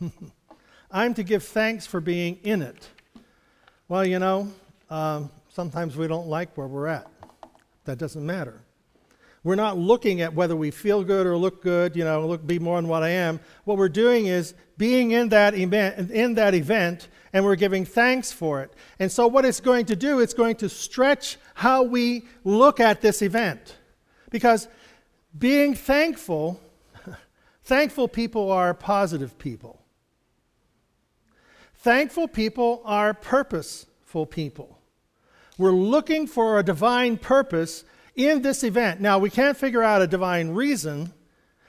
I'm 0.90 1.14
to 1.14 1.22
give 1.22 1.44
thanks 1.44 1.86
for 1.86 2.00
being 2.00 2.38
in 2.42 2.62
it. 2.62 2.88
Well, 3.88 4.06
you 4.06 4.18
know, 4.18 4.50
um, 4.90 5.30
sometimes 5.48 5.96
we 5.96 6.08
don't 6.08 6.26
like 6.26 6.56
where 6.56 6.66
we're 6.66 6.88
at. 6.88 7.10
That 7.84 7.98
doesn't 7.98 8.24
matter. 8.24 8.62
We're 9.44 9.54
not 9.54 9.78
looking 9.78 10.20
at 10.20 10.34
whether 10.34 10.56
we 10.56 10.70
feel 10.70 11.04
good 11.04 11.26
or 11.26 11.36
look 11.36 11.62
good, 11.62 11.96
you 11.96 12.04
know, 12.04 12.26
look 12.26 12.46
be 12.46 12.58
more 12.58 12.80
than 12.80 12.88
what 12.88 13.02
I 13.02 13.10
am. 13.10 13.40
What 13.64 13.78
we're 13.78 13.88
doing 13.88 14.26
is 14.26 14.54
being 14.76 15.12
in 15.12 15.28
that 15.30 15.54
event 15.54 16.10
in 16.10 16.34
that 16.34 16.54
event 16.54 17.08
and 17.32 17.44
we're 17.44 17.56
giving 17.56 17.84
thanks 17.84 18.32
for 18.32 18.62
it. 18.62 18.72
And 18.98 19.10
so 19.10 19.26
what 19.26 19.44
it's 19.44 19.60
going 19.60 19.86
to 19.86 19.96
do, 19.96 20.20
it's 20.20 20.34
going 20.34 20.56
to 20.56 20.68
stretch 20.68 21.36
how 21.54 21.82
we 21.82 22.26
look 22.44 22.80
at 22.80 23.00
this 23.00 23.22
event. 23.22 23.76
Because 24.30 24.68
being 25.38 25.74
thankful, 25.74 26.60
thankful 27.64 28.08
people 28.08 28.50
are 28.50 28.74
positive 28.74 29.38
people. 29.38 29.82
Thankful 31.76 32.28
people 32.28 32.82
are 32.84 33.14
purposeful 33.14 34.26
people. 34.26 34.78
We're 35.58 35.70
looking 35.70 36.26
for 36.26 36.58
a 36.58 36.62
divine 36.62 37.16
purpose 37.16 37.84
in 38.18 38.42
this 38.42 38.64
event. 38.64 39.00
Now, 39.00 39.18
we 39.18 39.30
can't 39.30 39.56
figure 39.56 39.82
out 39.82 40.02
a 40.02 40.06
divine 40.06 40.50
reason, 40.50 41.12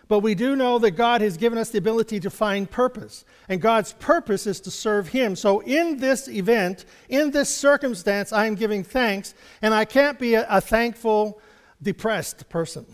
but 0.08 0.20
we 0.20 0.34
do 0.34 0.56
know 0.56 0.80
that 0.80 0.92
God 0.92 1.22
has 1.22 1.38
given 1.38 1.60
us 1.60 1.70
the 1.70 1.78
ability 1.78 2.20
to 2.22 2.32
find 2.32 2.70
purpose. 2.70 3.24
And 3.48 3.62
God's 3.62 3.94
purpose 3.94 4.48
is 4.48 4.60
to 4.62 4.72
serve 4.72 5.10
Him. 5.10 5.36
So, 5.36 5.60
in 5.60 5.98
this 5.98 6.28
event, 6.28 6.86
in 7.08 7.30
this 7.30 7.56
circumstance, 7.56 8.34
I'm 8.34 8.56
giving 8.56 8.84
thanks, 8.84 9.36
and 9.62 9.74
I 9.74 9.86
can't 9.86 10.18
be 10.18 10.34
a, 10.34 10.48
a 10.50 10.60
thankful, 10.60 11.40
depressed 11.82 12.50
person. 12.50 12.86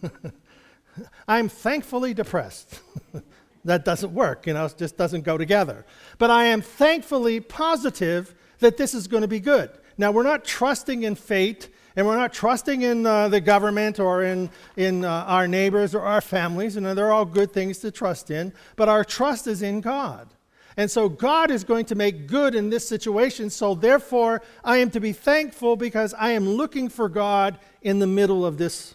I'm 1.28 1.48
thankfully 1.48 2.14
depressed. 2.14 2.80
that 3.64 3.84
doesn't 3.84 4.14
work, 4.14 4.46
you 4.46 4.54
know, 4.54 4.66
it 4.66 4.78
just 4.78 4.96
doesn't 4.96 5.22
go 5.22 5.36
together. 5.36 5.84
But 6.18 6.30
I 6.30 6.44
am 6.44 6.62
thankfully 6.62 7.40
positive 7.40 8.32
that 8.60 8.76
this 8.76 8.94
is 8.94 9.08
going 9.08 9.22
to 9.22 9.28
be 9.28 9.40
good. 9.40 9.70
Now, 9.98 10.12
we're 10.12 10.22
not 10.22 10.44
trusting 10.44 11.02
in 11.02 11.16
fate 11.16 11.68
and 11.96 12.06
we're 12.06 12.16
not 12.16 12.32
trusting 12.32 12.82
in 12.82 13.04
uh, 13.04 13.28
the 13.28 13.40
government 13.40 14.00
or 14.00 14.22
in, 14.22 14.50
in 14.76 15.04
uh, 15.04 15.24
our 15.26 15.46
neighbors 15.46 15.94
or 15.94 16.00
our 16.02 16.20
families. 16.20 16.76
And 16.76 16.86
they're 16.86 17.12
all 17.12 17.24
good 17.24 17.52
things 17.52 17.78
to 17.78 17.90
trust 17.90 18.30
in. 18.30 18.52
But 18.76 18.88
our 18.88 19.04
trust 19.04 19.46
is 19.46 19.62
in 19.62 19.80
God. 19.80 20.28
And 20.76 20.90
so 20.90 21.08
God 21.08 21.50
is 21.50 21.64
going 21.64 21.84
to 21.86 21.94
make 21.94 22.26
good 22.26 22.54
in 22.54 22.70
this 22.70 22.88
situation. 22.88 23.50
So 23.50 23.74
therefore, 23.74 24.40
I 24.64 24.78
am 24.78 24.90
to 24.92 25.00
be 25.00 25.12
thankful 25.12 25.76
because 25.76 26.14
I 26.14 26.30
am 26.30 26.48
looking 26.48 26.88
for 26.88 27.08
God 27.08 27.58
in 27.82 27.98
the 27.98 28.06
middle 28.06 28.46
of 28.46 28.56
this 28.56 28.94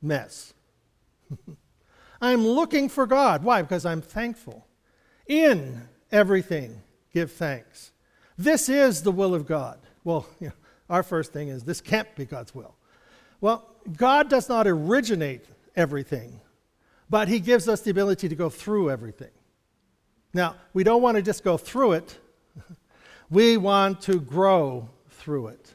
mess. 0.00 0.54
I'm 2.20 2.46
looking 2.46 2.88
for 2.88 3.06
God. 3.06 3.44
Why? 3.44 3.60
Because 3.60 3.84
I'm 3.84 4.00
thankful. 4.00 4.66
In 5.26 5.82
everything, 6.10 6.82
give 7.12 7.32
thanks. 7.32 7.92
This 8.38 8.70
is 8.70 9.02
the 9.02 9.12
will 9.12 9.34
of 9.34 9.46
God. 9.46 9.78
Well, 10.02 10.26
you 10.40 10.48
know, 10.48 10.54
our 10.88 11.02
first 11.02 11.32
thing 11.32 11.48
is 11.48 11.64
this 11.64 11.80
can't 11.80 12.14
be 12.16 12.24
God's 12.24 12.54
will. 12.54 12.74
Well, 13.40 13.68
God 13.96 14.28
does 14.28 14.48
not 14.48 14.66
originate 14.66 15.44
everything, 15.74 16.40
but 17.10 17.28
He 17.28 17.40
gives 17.40 17.68
us 17.68 17.82
the 17.82 17.90
ability 17.90 18.28
to 18.28 18.34
go 18.34 18.48
through 18.48 18.90
everything. 18.90 19.30
Now, 20.32 20.56
we 20.74 20.84
don't 20.84 21.02
want 21.02 21.16
to 21.16 21.22
just 21.22 21.44
go 21.44 21.56
through 21.56 21.92
it, 21.92 22.18
we 23.30 23.56
want 23.56 24.00
to 24.02 24.20
grow 24.20 24.88
through 25.10 25.48
it. 25.48 25.74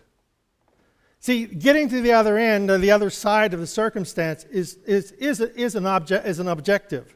See, 1.19 1.45
getting 1.45 1.87
to 1.89 2.01
the 2.01 2.13
other 2.13 2.37
end, 2.37 2.71
or 2.71 2.79
the 2.79 2.91
other 2.91 3.11
side 3.11 3.53
of 3.53 3.59
the 3.59 3.67
circumstance, 3.67 4.43
is, 4.45 4.79
is, 4.87 5.11
is, 5.13 5.39
is, 5.39 5.75
an, 5.75 5.83
obje- 5.83 6.25
is 6.25 6.39
an 6.39 6.47
objective. 6.47 7.13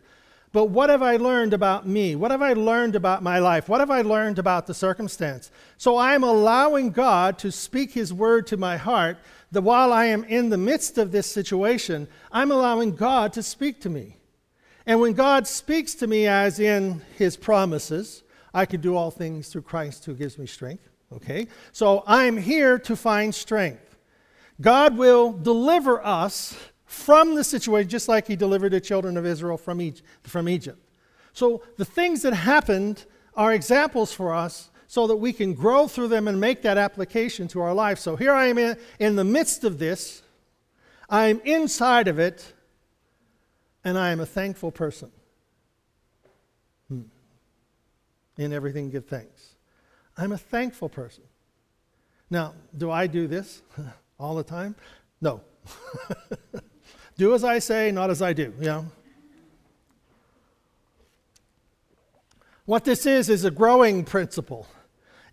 But 0.56 0.70
what 0.70 0.90
have 0.90 1.04
I 1.04 1.18
learned 1.18 1.54
about 1.54 1.86
me? 1.86 2.16
What 2.16 2.32
have 2.32 2.42
I 2.42 2.54
learned 2.54 2.96
about 2.96 3.22
my 3.22 3.40
life? 3.40 3.68
What 3.68 3.82
have 3.82 3.92
I 3.92 4.04
learned 4.04 4.40
about 4.40 4.68
the 4.68 4.74
circumstance? 4.74 5.52
So 5.78 5.98
I'm 5.98 6.24
allowing 6.24 6.92
God 6.92 7.38
to 7.40 7.52
speak 7.52 7.92
His 7.92 8.14
word 8.14 8.48
to 8.48 8.56
my 8.56 8.78
heart 8.78 9.18
that 9.52 9.64
while 9.64 9.92
I 9.92 10.06
am 10.06 10.24
in 10.24 10.48
the 10.48 10.58
midst 10.58 10.98
of 10.98 11.12
this 11.12 11.30
situation, 11.30 12.08
I'm 12.32 12.52
allowing 12.52 12.96
God 12.96 13.34
to 13.34 13.44
speak 13.44 13.82
to 13.82 13.90
me. 13.90 14.16
And 14.86 15.02
when 15.02 15.12
God 15.12 15.46
speaks 15.46 15.94
to 15.96 16.08
me, 16.08 16.26
as 16.26 16.58
in 16.58 17.02
His 17.18 17.36
promises, 17.36 18.24
I 18.54 18.66
can 18.66 18.80
do 18.80 18.96
all 18.96 19.12
things 19.12 19.50
through 19.50 19.64
Christ 19.64 20.06
who 20.06 20.14
gives 20.14 20.38
me 20.38 20.46
strength. 20.46 20.88
Okay? 21.12 21.50
So 21.74 22.02
I'm 22.08 22.38
here 22.38 22.80
to 22.80 22.96
find 22.96 23.36
strength. 23.36 23.98
God 24.62 24.98
will 24.98 25.34
deliver 25.34 26.02
us 26.02 26.56
from 26.86 27.36
the 27.36 27.44
situation, 27.44 27.90
just 27.90 28.08
like 28.08 28.28
he 28.28 28.36
delivered 28.36 28.72
the 28.72 28.82
children 28.82 29.18
of 29.18 29.26
Israel 29.26 29.58
from, 29.58 29.82
Egypt. 29.82 30.80
So 31.34 31.64
the 31.78 31.86
things 31.86 32.22
that 32.22 32.34
happened 32.34 33.06
are 33.36 33.54
examples 33.54 34.14
for 34.14 34.34
us 34.34 34.70
so 34.88 35.08
that 35.08 35.16
we 35.16 35.34
can 35.34 35.54
grow 35.54 35.88
through 35.88 36.08
them 36.10 36.28
and 36.28 36.40
make 36.40 36.62
that 36.62 36.78
application 36.78 37.48
to 37.50 37.62
our 37.62 37.74
life. 37.74 38.00
So 38.00 38.16
here 38.16 38.32
I 38.32 38.46
am 38.48 38.58
in, 38.58 38.78
in 39.00 39.16
the 39.16 39.24
midst 39.24 39.64
of 39.64 39.80
this, 39.80 40.22
I'm 41.10 41.42
inside 41.42 42.08
of 42.08 42.20
it, 42.20 42.54
and 43.84 43.98
I 43.98 44.12
am 44.12 44.20
a 44.20 44.26
thankful 44.26 44.72
person. 44.72 45.12
Hmm. 46.88 47.02
In 48.38 48.54
everything, 48.54 48.90
give 48.90 49.06
thanks. 49.06 49.56
I'm 50.18 50.32
a 50.32 50.38
thankful 50.38 50.90
person. 50.90 51.24
Now, 52.30 52.54
do 52.78 52.90
I 52.90 53.08
do 53.08 53.28
this 53.28 53.62
all 54.20 54.36
the 54.36 54.44
time? 54.44 54.76
No. 55.20 55.42
Do 57.18 57.34
as 57.34 57.44
I 57.44 57.60
say, 57.60 57.92
not 57.92 58.10
as 58.10 58.22
I 58.22 58.34
do, 58.34 58.54
know? 58.60 58.86
What 62.66 62.84
this 62.84 63.06
is, 63.06 63.30
is 63.30 63.46
a 63.46 63.52
growing 63.52 64.04
principle. 64.04 64.68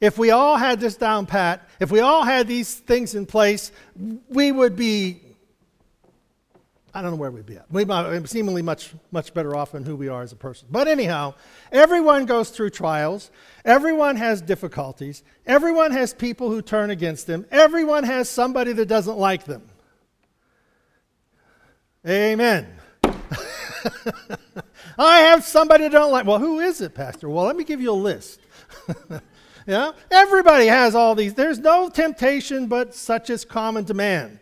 If 0.01 0.19
we 0.19 0.31
all 0.31 0.57
had 0.57 0.81
this 0.81 0.97
down 0.97 1.27
pat, 1.27 1.69
if 1.81 1.91
we 1.91 2.01
all 2.01 2.25
had 2.25 2.47
these 2.47 2.75
things 2.75 3.15
in 3.15 3.25
place, 3.25 3.73
we 4.29 4.53
would 4.53 4.77
be, 4.77 5.21
I 6.93 7.01
don't 7.01 7.13
know 7.13 7.17
where 7.17 7.31
we'd 7.31 7.47
be 7.47 7.57
at. 7.57 7.71
We'd 7.71 7.89
be 7.89 8.27
seemingly 8.27 8.63
much, 8.63 8.93
much 9.13 9.33
better 9.33 9.57
off 9.57 9.73
than 9.73 9.85
who 9.85 9.97
we 9.97 10.09
are 10.09 10.23
as 10.23 10.33
a 10.33 10.37
person. 10.37 10.69
But 10.71 10.89
anyhow, 10.89 11.35
everyone 11.71 12.27
goes 12.27 12.51
through 12.51 12.71
trials. 12.71 13.31
Everyone 13.65 14.17
has 14.17 14.43
difficulties. 14.43 15.23
Everyone 15.47 15.93
has 15.93 16.13
people 16.13 16.51
who 16.51 16.61
turn 16.61 16.91
against 16.91 17.27
them. 17.27 17.47
Everyone 17.51 18.05
has 18.05 18.29
somebody 18.29 18.73
that 18.75 18.87
doesn't 18.87 19.19
like 19.19 19.45
them. 19.45 19.63
Amen. 22.07 22.67
I 24.99 25.21
have 25.21 25.45
somebody 25.45 25.85
I 25.85 25.89
don't 25.89 26.11
like. 26.11 26.27
Well, 26.27 26.39
who 26.39 26.61
is 26.61 26.81
it, 26.81 26.95
Pastor? 26.95 27.29
Well, 27.29 27.45
let 27.45 27.57
me 27.57 27.65
give 27.65 27.81
you 27.81 27.93
a 27.93 27.95
list. 27.95 28.41
yeah? 29.67 29.93
Everybody 30.11 30.67
has 30.67 30.95
all 30.95 31.15
these. 31.15 31.35
There's 31.35 31.61
no 31.61 31.89
temptation 31.89 32.67
but 32.67 32.95
such 32.95 33.31
as 33.31 33.45
common 33.45 33.85
demand. 33.85 34.41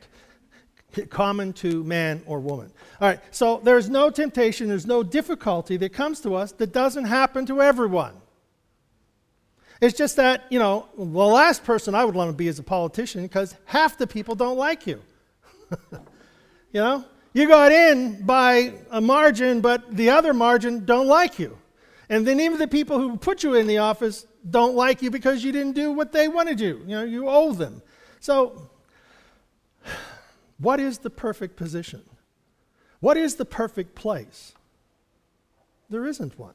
Common 1.11 1.53
to 1.55 1.85
man 1.85 2.23
or 2.27 2.41
woman. 2.41 2.73
All 3.01 3.09
right, 3.09 3.21
so 3.31 3.61
there's 3.63 3.89
no 3.89 4.11
temptation, 4.11 4.69
there's 4.69 4.87
no 4.87 5.03
difficulty 5.03 5.77
that 5.77 5.93
comes 5.93 6.21
to 6.21 6.35
us 6.35 6.53
that 6.53 6.73
doesn't 6.73 7.05
happen 7.05 7.47
to 7.47 7.63
everyone. 7.63 8.15
It's 9.81 9.97
just 9.97 10.17
that, 10.17 10.45
you 10.51 10.59
know, 10.59 10.89
the 10.97 11.05
last 11.05 11.65
person 11.65 11.95
I 11.95 12.05
would 12.05 12.15
want 12.15 12.31
to 12.31 12.37
be 12.37 12.49
is 12.49 12.59
a 12.59 12.63
politician 12.63 13.23
because 13.23 13.55
half 13.65 13.97
the 13.97 14.07
people 14.07 14.35
don't 14.35 14.59
like 14.59 14.87
you. 14.87 15.01
you 15.93 16.81
know? 16.81 17.05
You 17.33 17.47
got 17.47 17.71
in 17.73 18.25
by 18.25 18.75
a 18.91 19.01
margin, 19.01 19.61
but 19.61 19.95
the 19.95 20.11
other 20.11 20.35
margin 20.35 20.85
don't 20.85 21.07
like 21.07 21.39
you. 21.39 21.57
And 22.09 22.27
then 22.27 22.41
even 22.41 22.59
the 22.59 22.67
people 22.67 22.99
who 22.99 23.17
put 23.17 23.45
you 23.45 23.55
in 23.55 23.69
the 23.69 23.79
office 23.79 24.27
don't 24.49 24.75
like 24.75 25.01
you 25.01 25.11
because 25.11 25.45
you 25.45 25.53
didn't 25.53 25.75
do 25.75 25.93
what 25.93 26.13
they 26.13 26.27
wanted 26.27 26.61
you. 26.61 26.79
You 26.87 26.97
know, 26.97 27.05
you 27.05 27.29
owe 27.29 27.53
them. 27.53 27.83
So, 28.19 28.69
what 30.59 30.81
is 30.81 30.99
the 30.99 31.11
perfect 31.11 31.57
position? 31.57 32.03
What 32.99 33.17
is 33.17 33.37
the 33.37 33.45
perfect 33.45 33.95
place? 33.95 34.55
There 35.89 36.07
isn't 36.07 36.39
one. 36.39 36.55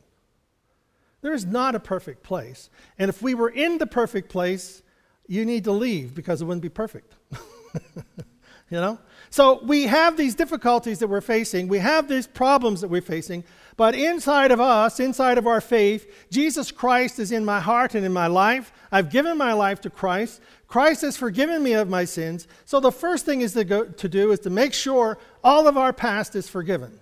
There's 1.21 1.45
not 1.45 1.73
a 1.73 1.79
perfect 1.79 2.21
place. 2.21 2.69
And 2.99 3.09
if 3.09 3.21
we 3.21 3.33
were 3.33 3.49
in 3.49 3.77
the 3.77 3.87
perfect 3.87 4.29
place, 4.29 4.83
you 5.27 5.45
need 5.45 5.63
to 5.63 5.71
leave 5.71 6.13
because 6.13 6.41
it 6.41 6.45
wouldn't 6.45 6.61
be 6.61 6.69
perfect. 6.69 7.13
you 8.69 8.79
know? 8.79 8.99
So 9.29 9.59
we 9.63 9.83
have 9.83 10.17
these 10.17 10.35
difficulties 10.35 10.99
that 10.99 11.07
we're 11.07 11.21
facing, 11.21 11.67
we 11.67 11.79
have 11.79 12.07
these 12.07 12.27
problems 12.27 12.81
that 12.81 12.87
we're 12.87 13.01
facing, 13.01 13.43
but 13.77 13.95
inside 13.95 14.51
of 14.51 14.61
us, 14.61 14.99
inside 14.99 15.37
of 15.37 15.47
our 15.47 15.59
faith, 15.59 16.27
Jesus 16.31 16.71
Christ 16.71 17.19
is 17.19 17.31
in 17.31 17.43
my 17.43 17.59
heart 17.59 17.93
and 17.93 18.05
in 18.05 18.13
my 18.13 18.27
life. 18.27 18.71
I've 18.91 19.09
given 19.09 19.37
my 19.37 19.51
life 19.53 19.81
to 19.81 19.89
Christ. 19.89 20.39
Christ 20.67 21.01
has 21.01 21.17
forgiven 21.17 21.61
me 21.61 21.73
of 21.73 21.89
my 21.89 22.05
sins. 22.05 22.47
So 22.63 22.79
the 22.79 22.91
first 22.91 23.25
thing 23.25 23.41
is 23.41 23.53
to, 23.53 23.65
go, 23.65 23.85
to 23.85 24.07
do 24.07 24.31
is 24.31 24.39
to 24.41 24.49
make 24.49 24.73
sure 24.73 25.17
all 25.43 25.67
of 25.67 25.77
our 25.77 25.91
past 25.91 26.35
is 26.35 26.47
forgiven. 26.47 26.99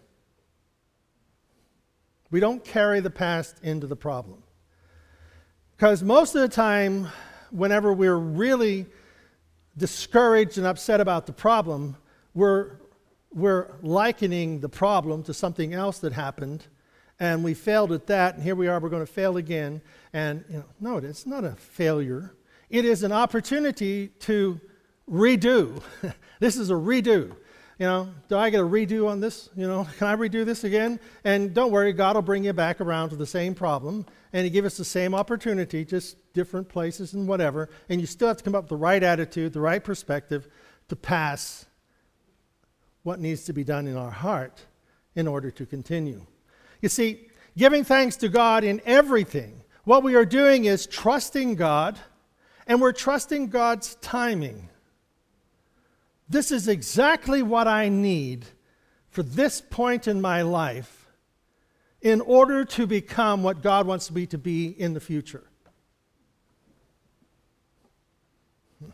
We 2.31 2.39
don't 2.39 2.65
carry 2.65 2.99
the 2.99 3.11
past 3.11 3.59
into 3.61 3.85
the 3.85 3.95
problem. 3.95 4.41
Because 5.77 6.01
most 6.01 6.33
of 6.33 6.41
the 6.41 6.47
time, 6.47 7.07
whenever 7.51 7.93
we're 7.93 8.17
really 8.17 8.87
discouraged 9.77 10.57
and 10.57 10.67
upset 10.67 11.01
about 11.01 11.25
the 11.25 11.33
problem, 11.33 11.97
we're, 12.33 12.77
we're 13.33 13.71
likening 13.81 14.59
the 14.59 14.69
problem 14.69 15.23
to 15.23 15.33
something 15.33 15.73
else 15.73 15.99
that 15.99 16.13
happened, 16.13 16.65
and 17.19 17.43
we 17.43 17.53
failed 17.53 17.91
at 17.91 18.07
that, 18.07 18.35
and 18.35 18.43
here 18.43 18.55
we 18.55 18.67
are, 18.67 18.79
we're 18.79 18.89
going 18.89 19.05
to 19.05 19.11
fail 19.11 19.37
again. 19.37 19.81
And 20.13 20.43
you 20.49 20.57
know, 20.57 20.65
no, 20.79 20.97
it's 20.97 21.25
not 21.25 21.43
a 21.43 21.55
failure. 21.55 22.33
It 22.69 22.85
is 22.85 23.03
an 23.03 23.11
opportunity 23.11 24.09
to 24.19 24.59
redo. 25.09 25.81
this 26.39 26.57
is 26.57 26.69
a 26.69 26.73
redo. 26.73 27.35
You 27.79 27.87
know, 27.87 28.09
do 28.29 28.37
I 28.37 28.49
get 28.49 28.61
a 28.61 28.63
redo 28.63 29.07
on 29.07 29.19
this? 29.19 29.49
You 29.55 29.67
know, 29.67 29.87
can 29.97 30.07
I 30.07 30.15
redo 30.15 30.45
this 30.45 30.63
again? 30.63 30.99
And 31.23 31.53
don't 31.53 31.71
worry, 31.71 31.93
God 31.93 32.15
will 32.15 32.21
bring 32.21 32.43
you 32.43 32.53
back 32.53 32.81
around 32.81 33.09
to 33.09 33.15
the 33.15 33.25
same 33.25 33.55
problem, 33.55 34.05
and 34.33 34.43
He 34.43 34.49
give 34.49 34.65
us 34.65 34.75
the 34.75 34.83
same 34.83 35.13
opportunity, 35.13 35.85
just 35.85 36.17
different 36.33 36.67
places 36.67 37.13
and 37.13 37.27
whatever. 37.27 37.69
And 37.87 38.01
you 38.01 38.07
still 38.07 38.27
have 38.27 38.37
to 38.37 38.43
come 38.43 38.55
up 38.55 38.63
with 38.63 38.69
the 38.69 38.75
right 38.77 39.01
attitude, 39.01 39.53
the 39.53 39.61
right 39.61 39.83
perspective 39.83 40.47
to 40.89 40.95
pass 40.95 41.65
what 43.03 43.19
needs 43.19 43.45
to 43.45 43.53
be 43.53 43.63
done 43.63 43.85
in 43.85 43.95
our 43.95 44.11
heart 44.11 44.65
in 45.15 45.27
order 45.27 45.51
to 45.51 45.65
continue. 45.65 46.25
You 46.81 46.89
see, 46.89 47.27
giving 47.55 47.83
thanks 47.83 48.15
to 48.17 48.29
God 48.29 48.63
in 48.63 48.81
everything, 48.85 49.61
what 49.83 50.03
we 50.03 50.15
are 50.15 50.25
doing 50.25 50.65
is 50.65 50.87
trusting 50.87 51.55
God, 51.55 51.99
and 52.65 52.81
we're 52.81 52.93
trusting 52.93 53.49
God's 53.49 53.95
timing. 53.95 54.69
This 56.27 56.51
is 56.51 56.67
exactly 56.67 57.43
what 57.43 57.67
I 57.67 57.89
need 57.89 58.45
for 59.09 59.21
this 59.21 59.61
point 59.61 60.07
in 60.07 60.21
my 60.21 60.41
life 60.41 61.02
in 62.03 62.19
order 62.19 62.65
to 62.65 62.85
become 62.85 63.43
what 63.43 63.63
God 63.63 63.87
wants 63.87 64.11
me 64.11 64.25
to 64.27 64.37
be 64.37 64.67
in 64.67 64.93
the 64.93 64.99
future. 64.99 65.45
Hmm. 68.83 68.91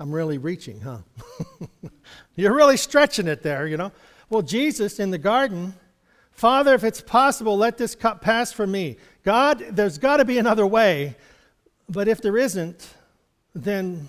I'm 0.00 0.10
really 0.10 0.38
reaching, 0.38 0.80
huh? 0.80 0.98
You're 2.34 2.54
really 2.54 2.76
stretching 2.76 3.28
it 3.28 3.44
there, 3.44 3.68
you 3.68 3.76
know. 3.76 3.92
Well, 4.28 4.42
Jesus 4.42 4.98
in 4.98 5.12
the 5.12 5.18
garden, 5.18 5.74
Father, 6.32 6.74
if 6.74 6.82
it's 6.82 7.00
possible, 7.00 7.56
let 7.56 7.78
this 7.78 7.94
cup 7.94 8.20
pass 8.20 8.50
from 8.50 8.72
me. 8.72 8.96
God, 9.22 9.64
there's 9.70 9.98
got 9.98 10.16
to 10.16 10.24
be 10.24 10.38
another 10.38 10.66
way. 10.66 11.14
But 11.88 12.08
if 12.08 12.20
there 12.20 12.36
isn't, 12.36 12.92
then, 13.54 14.08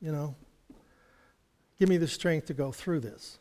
you 0.00 0.12
know, 0.12 0.36
give 1.80 1.88
me 1.88 1.96
the 1.96 2.06
strength 2.06 2.46
to 2.46 2.54
go 2.54 2.70
through 2.70 3.00
this. 3.00 3.40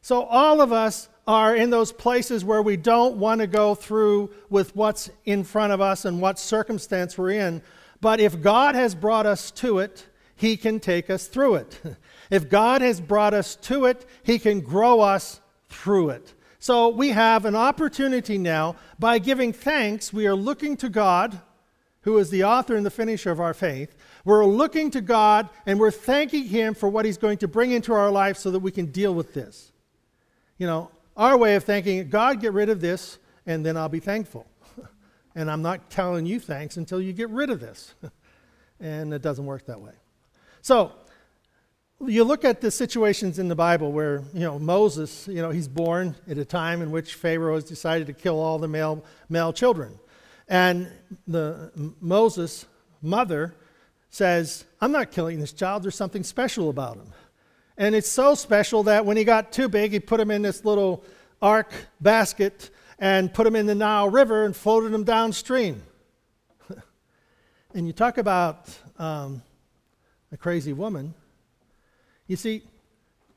So, 0.00 0.22
all 0.22 0.62
of 0.62 0.72
us 0.72 1.10
are 1.26 1.56
in 1.56 1.70
those 1.70 1.92
places 1.92 2.44
where 2.44 2.62
we 2.62 2.76
don't 2.76 3.16
want 3.16 3.40
to 3.40 3.46
go 3.46 3.74
through 3.74 4.30
with 4.48 4.74
what's 4.76 5.10
in 5.24 5.42
front 5.42 5.72
of 5.72 5.80
us 5.80 6.04
and 6.04 6.20
what 6.20 6.38
circumstance 6.38 7.18
we're 7.18 7.30
in. 7.30 7.62
But 8.00 8.20
if 8.20 8.40
God 8.40 8.74
has 8.74 8.94
brought 8.94 9.26
us 9.26 9.50
to 9.52 9.78
it, 9.80 10.06
he 10.36 10.56
can 10.56 10.78
take 10.78 11.10
us 11.10 11.26
through 11.26 11.56
it. 11.56 11.80
If 12.30 12.48
God 12.48 12.82
has 12.82 13.00
brought 13.00 13.34
us 13.34 13.56
to 13.56 13.84
it, 13.86 14.04
He 14.22 14.38
can 14.38 14.60
grow 14.60 15.00
us 15.00 15.40
through 15.68 16.10
it. 16.10 16.34
So 16.58 16.88
we 16.88 17.10
have 17.10 17.44
an 17.44 17.54
opportunity 17.54 18.38
now. 18.38 18.76
By 18.98 19.18
giving 19.18 19.52
thanks, 19.52 20.12
we 20.12 20.26
are 20.26 20.34
looking 20.34 20.76
to 20.78 20.88
God, 20.88 21.40
who 22.00 22.18
is 22.18 22.30
the 22.30 22.44
author 22.44 22.74
and 22.74 22.84
the 22.84 22.90
finisher 22.90 23.30
of 23.30 23.40
our 23.40 23.54
faith. 23.54 23.96
We're 24.24 24.44
looking 24.44 24.90
to 24.92 25.00
God 25.00 25.48
and 25.66 25.78
we're 25.78 25.90
thanking 25.90 26.44
Him 26.44 26.74
for 26.74 26.88
what 26.88 27.04
He's 27.04 27.18
going 27.18 27.38
to 27.38 27.48
bring 27.48 27.70
into 27.70 27.92
our 27.92 28.10
life 28.10 28.36
so 28.36 28.50
that 28.50 28.60
we 28.60 28.72
can 28.72 28.86
deal 28.86 29.14
with 29.14 29.34
this. 29.34 29.70
You 30.58 30.66
know, 30.66 30.90
our 31.16 31.36
way 31.36 31.56
of 31.56 31.64
thinking, 31.64 32.08
God, 32.08 32.40
get 32.40 32.52
rid 32.52 32.68
of 32.68 32.80
this, 32.80 33.18
and 33.46 33.64
then 33.64 33.76
I'll 33.76 33.88
be 33.88 34.00
thankful. 34.00 34.46
and 35.34 35.50
I'm 35.50 35.62
not 35.62 35.90
telling 35.90 36.26
you 36.26 36.40
thanks 36.40 36.76
until 36.76 37.00
you 37.00 37.12
get 37.12 37.30
rid 37.30 37.50
of 37.50 37.60
this. 37.60 37.94
and 38.80 39.12
it 39.12 39.22
doesn't 39.22 39.46
work 39.46 39.66
that 39.66 39.80
way. 39.80 39.92
So, 40.62 40.92
you 42.04 42.24
look 42.24 42.44
at 42.44 42.60
the 42.60 42.70
situations 42.70 43.38
in 43.38 43.48
the 43.48 43.54
Bible 43.54 43.90
where, 43.90 44.22
you 44.34 44.40
know, 44.40 44.58
Moses, 44.58 45.26
you 45.28 45.40
know, 45.40 45.50
he's 45.50 45.68
born 45.68 46.14
at 46.28 46.36
a 46.36 46.44
time 46.44 46.82
in 46.82 46.90
which 46.90 47.14
Pharaoh 47.14 47.54
has 47.54 47.64
decided 47.64 48.06
to 48.08 48.12
kill 48.12 48.38
all 48.38 48.58
the 48.58 48.68
male, 48.68 49.02
male 49.30 49.52
children. 49.52 49.98
And 50.48 50.90
the 51.26 51.70
Moses' 52.00 52.66
mother 53.00 53.54
says, 54.10 54.64
I'm 54.80 54.92
not 54.92 55.10
killing 55.10 55.40
this 55.40 55.52
child, 55.52 55.82
there's 55.82 55.96
something 55.96 56.22
special 56.22 56.68
about 56.68 56.96
him. 56.96 57.12
And 57.78 57.94
it's 57.94 58.10
so 58.10 58.34
special 58.34 58.84
that 58.84 59.04
when 59.04 59.16
he 59.16 59.24
got 59.24 59.52
too 59.52 59.68
big, 59.68 59.92
he 59.92 60.00
put 60.00 60.18
him 60.18 60.30
in 60.30 60.42
this 60.42 60.64
little 60.64 61.04
ark 61.42 61.72
basket 62.00 62.70
and 62.98 63.32
put 63.32 63.46
him 63.46 63.54
in 63.54 63.66
the 63.66 63.74
Nile 63.74 64.08
River 64.08 64.44
and 64.44 64.56
floated 64.56 64.94
him 64.94 65.04
downstream. 65.04 65.82
and 67.74 67.86
you 67.86 67.92
talk 67.92 68.16
about 68.16 68.68
um, 68.98 69.42
a 70.32 70.36
crazy 70.36 70.72
woman. 70.72 71.14
You 72.26 72.36
see, 72.36 72.62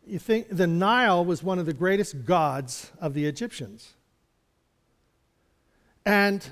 you 0.07 0.19
think 0.19 0.47
the 0.49 0.67
Nile 0.67 1.23
was 1.23 1.43
one 1.43 1.59
of 1.59 1.65
the 1.65 1.73
greatest 1.73 2.25
gods 2.25 2.91
of 2.99 3.13
the 3.13 3.25
Egyptians. 3.25 3.93
And 6.05 6.47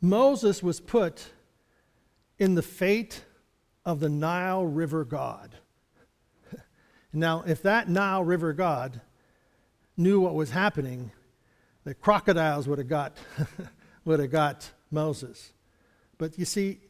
Moses 0.00 0.62
was 0.62 0.80
put 0.80 1.26
in 2.38 2.54
the 2.54 2.62
fate 2.62 3.24
of 3.84 3.98
the 3.98 4.08
Nile 4.08 4.64
River 4.64 5.04
God. 5.04 5.56
Now, 7.12 7.42
if 7.46 7.62
that 7.62 7.88
Nile 7.88 8.22
River 8.22 8.52
God 8.52 9.00
knew 9.96 10.20
what 10.20 10.34
was 10.34 10.50
happening, 10.50 11.10
the 11.84 11.94
crocodiles 11.94 12.68
would 12.68 12.78
have 12.78 12.88
got, 12.88 13.16
would 14.04 14.20
have 14.20 14.30
got 14.30 14.70
Moses. 14.90 15.52
But 16.18 16.38
you 16.38 16.44
see, 16.44 16.80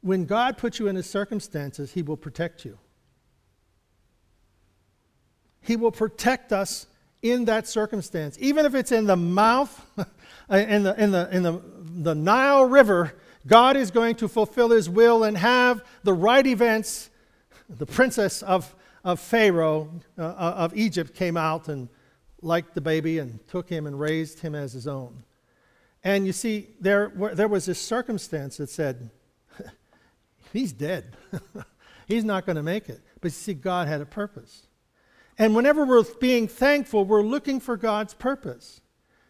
when 0.00 0.26
God 0.26 0.58
puts 0.58 0.78
you 0.78 0.86
in 0.86 0.96
his 0.96 1.08
circumstances, 1.08 1.92
he 1.92 2.02
will 2.02 2.16
protect 2.16 2.64
you. 2.64 2.78
He 5.60 5.76
will 5.76 5.90
protect 5.90 6.52
us 6.52 6.86
in 7.22 7.46
that 7.46 7.66
circumstance. 7.66 8.36
Even 8.38 8.66
if 8.66 8.74
it's 8.74 8.92
in 8.92 9.06
the 9.06 9.16
mouth, 9.16 9.86
in, 10.50 10.82
the, 10.82 10.94
in, 11.02 11.10
the, 11.10 11.28
in 11.34 11.42
the, 11.42 11.62
the 11.80 12.14
Nile 12.14 12.66
River, 12.66 13.14
God 13.46 13.76
is 13.76 13.90
going 13.90 14.16
to 14.16 14.28
fulfill 14.28 14.70
his 14.70 14.90
will 14.90 15.24
and 15.24 15.36
have 15.38 15.82
the 16.02 16.12
right 16.12 16.46
events. 16.46 17.10
The 17.68 17.86
princess 17.86 18.42
of, 18.42 18.74
of 19.04 19.20
Pharaoh, 19.20 19.90
uh, 20.18 20.22
uh 20.22 20.54
of 20.56 20.76
Egypt, 20.76 21.14
came 21.14 21.36
out 21.36 21.68
and 21.68 21.88
liked 22.42 22.74
the 22.74 22.80
baby 22.80 23.18
and 23.18 23.46
took 23.48 23.68
him 23.68 23.86
and 23.86 23.98
raised 23.98 24.40
him 24.40 24.54
as 24.54 24.72
his 24.72 24.86
own. 24.86 25.24
And 26.02 26.26
you 26.26 26.32
see, 26.32 26.68
there, 26.80 27.10
there 27.32 27.48
was 27.48 27.64
this 27.64 27.80
circumstance 27.80 28.58
that 28.58 28.68
said, 28.68 29.10
he's 30.52 30.72
dead. 30.72 31.16
he's 32.06 32.24
not 32.24 32.44
going 32.44 32.56
to 32.56 32.62
make 32.62 32.88
it. 32.90 33.00
But 33.20 33.28
you 33.28 33.30
see, 33.30 33.54
God 33.54 33.88
had 33.88 34.02
a 34.02 34.06
purpose. 34.06 34.66
And 35.38 35.56
whenever 35.56 35.84
we're 35.84 36.04
being 36.20 36.46
thankful, 36.46 37.04
we're 37.04 37.22
looking 37.22 37.58
for 37.58 37.76
God's 37.76 38.14
purpose. 38.14 38.82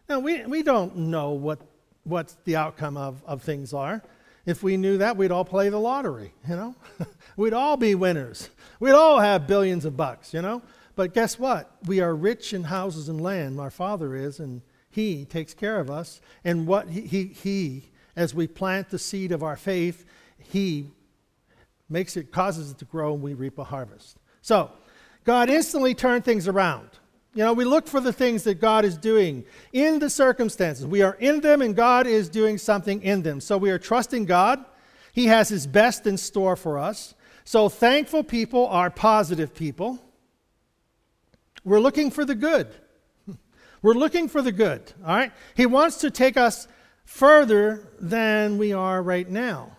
Now, 0.07 0.19
we, 0.19 0.45
we 0.45 0.61
don't 0.61 0.97
know 0.97 1.31
what, 1.31 1.61
what 2.03 2.35
the 2.43 2.57
outcome 2.57 2.97
of, 2.97 3.23
of 3.25 3.41
things 3.41 3.73
are. 3.73 4.03
If 4.45 4.61
we 4.61 4.77
knew 4.77 4.99
that, 4.99 5.17
we'd 5.17 5.31
all 5.31 5.45
play 5.45 5.69
the 5.69 5.79
lottery, 5.79 6.33
you 6.47 6.55
know? 6.55 6.75
we'd 7.35 7.53
all 7.53 7.77
be 7.77 7.95
winners. 7.95 8.49
We'd 8.79 8.91
all 8.91 9.19
have 9.19 9.47
billions 9.47 9.85
of 9.85 9.97
bucks, 9.97 10.33
you 10.33 10.41
know? 10.41 10.61
But 10.95 11.13
guess 11.13 11.39
what? 11.39 11.75
We 11.85 11.99
are 11.99 12.15
rich 12.15 12.53
in 12.53 12.65
houses 12.65 13.09
and 13.09 13.19
land. 13.19 13.59
Our 13.59 13.71
Father 13.71 14.15
is, 14.15 14.39
and 14.39 14.61
He 14.89 15.25
takes 15.25 15.53
care 15.53 15.79
of 15.79 15.89
us. 15.89 16.21
And 16.43 16.67
what 16.67 16.89
He, 16.89 17.01
he, 17.01 17.23
he 17.25 17.91
as 18.15 18.33
we 18.33 18.47
plant 18.47 18.89
the 18.89 18.99
seed 18.99 19.31
of 19.31 19.43
our 19.43 19.57
faith, 19.57 20.05
He 20.37 20.91
makes 21.89 22.15
it, 22.15 22.31
causes 22.31 22.71
it 22.71 22.77
to 22.79 22.85
grow, 22.85 23.13
and 23.13 23.23
we 23.23 23.33
reap 23.33 23.57
a 23.57 23.63
harvest. 23.63 24.17
So, 24.41 24.71
God 25.23 25.49
instantly 25.49 25.95
turned 25.95 26.23
things 26.23 26.47
around. 26.47 26.89
You 27.35 27.43
know, 27.43 27.51
we 27.51 27.65
look 27.65 27.85
for 27.85 27.99
the 27.99 28.13
things 28.13 28.45
that 28.45 28.61
God 28.61 28.85
is 28.85 28.97
doing 28.97 29.43
in 29.73 29.99
the 29.99 30.09
circumstances. 30.09 30.87
We 30.87 31.01
are 31.01 31.15
in 31.15 31.41
them, 31.41 31.61
and 31.61 31.75
God 31.75 32.07
is 32.07 32.29
doing 32.29 32.57
something 32.57 33.03
in 33.03 33.23
them. 33.23 33.41
So 33.41 33.57
we 33.57 33.71
are 33.71 33.77
trusting 33.77 34.23
God. 34.23 34.63
He 35.11 35.25
has 35.25 35.49
His 35.49 35.67
best 35.67 36.07
in 36.07 36.17
store 36.17 36.55
for 36.55 36.79
us. 36.79 37.13
So 37.43 37.67
thankful 37.67 38.23
people 38.23 38.67
are 38.67 38.89
positive 38.89 39.53
people. 39.53 40.01
We're 41.65 41.81
looking 41.81 42.09
for 42.09 42.23
the 42.23 42.35
good. 42.35 42.69
We're 43.81 43.93
looking 43.95 44.29
for 44.29 44.41
the 44.41 44.53
good, 44.53 44.93
all 45.05 45.15
right? 45.15 45.33
He 45.55 45.65
wants 45.65 45.97
to 45.97 46.11
take 46.11 46.37
us 46.37 46.69
further 47.03 47.89
than 47.99 48.57
we 48.57 48.71
are 48.71 49.03
right 49.03 49.29
now. 49.29 49.75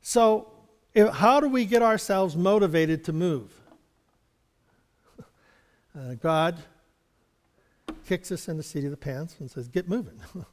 So, 0.00 0.50
if, 0.94 1.08
how 1.10 1.40
do 1.40 1.48
we 1.48 1.66
get 1.66 1.82
ourselves 1.82 2.36
motivated 2.36 3.04
to 3.04 3.12
move? 3.12 3.55
Uh, 5.96 6.14
God 6.14 6.58
kicks 8.06 8.30
us 8.30 8.48
in 8.48 8.56
the 8.56 8.62
seat 8.62 8.84
of 8.84 8.90
the 8.90 8.96
pants 8.96 9.36
and 9.40 9.50
says, 9.50 9.68
Get 9.68 9.88
moving. 9.88 10.20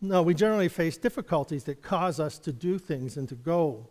no, 0.00 0.22
we 0.22 0.34
generally 0.34 0.68
face 0.68 0.98
difficulties 0.98 1.64
that 1.64 1.82
cause 1.82 2.20
us 2.20 2.38
to 2.40 2.52
do 2.52 2.78
things 2.78 3.16
and 3.16 3.28
to 3.28 3.34
go, 3.34 3.88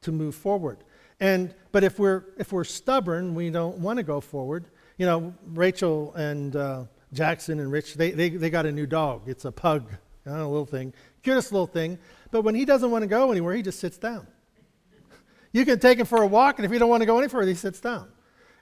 to 0.00 0.10
move 0.10 0.34
forward. 0.34 0.78
And, 1.20 1.54
but 1.70 1.84
if 1.84 1.98
we're, 1.98 2.24
if 2.38 2.52
we're 2.52 2.64
stubborn, 2.64 3.34
we 3.34 3.50
don't 3.50 3.78
want 3.78 3.98
to 3.98 4.02
go 4.02 4.20
forward. 4.20 4.66
You 4.96 5.06
know, 5.06 5.34
Rachel 5.46 6.12
and 6.14 6.56
uh, 6.56 6.84
Jackson 7.12 7.60
and 7.60 7.70
Rich, 7.70 7.94
they, 7.94 8.10
they, 8.10 8.30
they 8.30 8.50
got 8.50 8.66
a 8.66 8.72
new 8.72 8.86
dog. 8.86 9.22
It's 9.26 9.44
a 9.44 9.52
pug, 9.52 9.92
you 10.26 10.32
know, 10.32 10.44
a 10.44 10.48
little 10.48 10.66
thing, 10.66 10.92
cutest 11.22 11.52
little 11.52 11.68
thing. 11.68 11.98
But 12.32 12.42
when 12.42 12.56
he 12.56 12.64
doesn't 12.64 12.90
want 12.90 13.02
to 13.02 13.08
go 13.08 13.30
anywhere, 13.30 13.54
he 13.54 13.62
just 13.62 13.78
sits 13.78 13.98
down. 13.98 14.26
You 15.54 15.66
can 15.66 15.78
take 15.78 15.98
him 15.98 16.06
for 16.06 16.22
a 16.22 16.26
walk, 16.26 16.58
and 16.58 16.64
if 16.64 16.72
he 16.72 16.78
don't 16.78 16.88
want 16.88 17.02
to 17.02 17.06
go 17.06 17.18
any 17.18 17.28
further, 17.28 17.48
he 17.48 17.54
sits 17.54 17.78
down. 17.78 18.08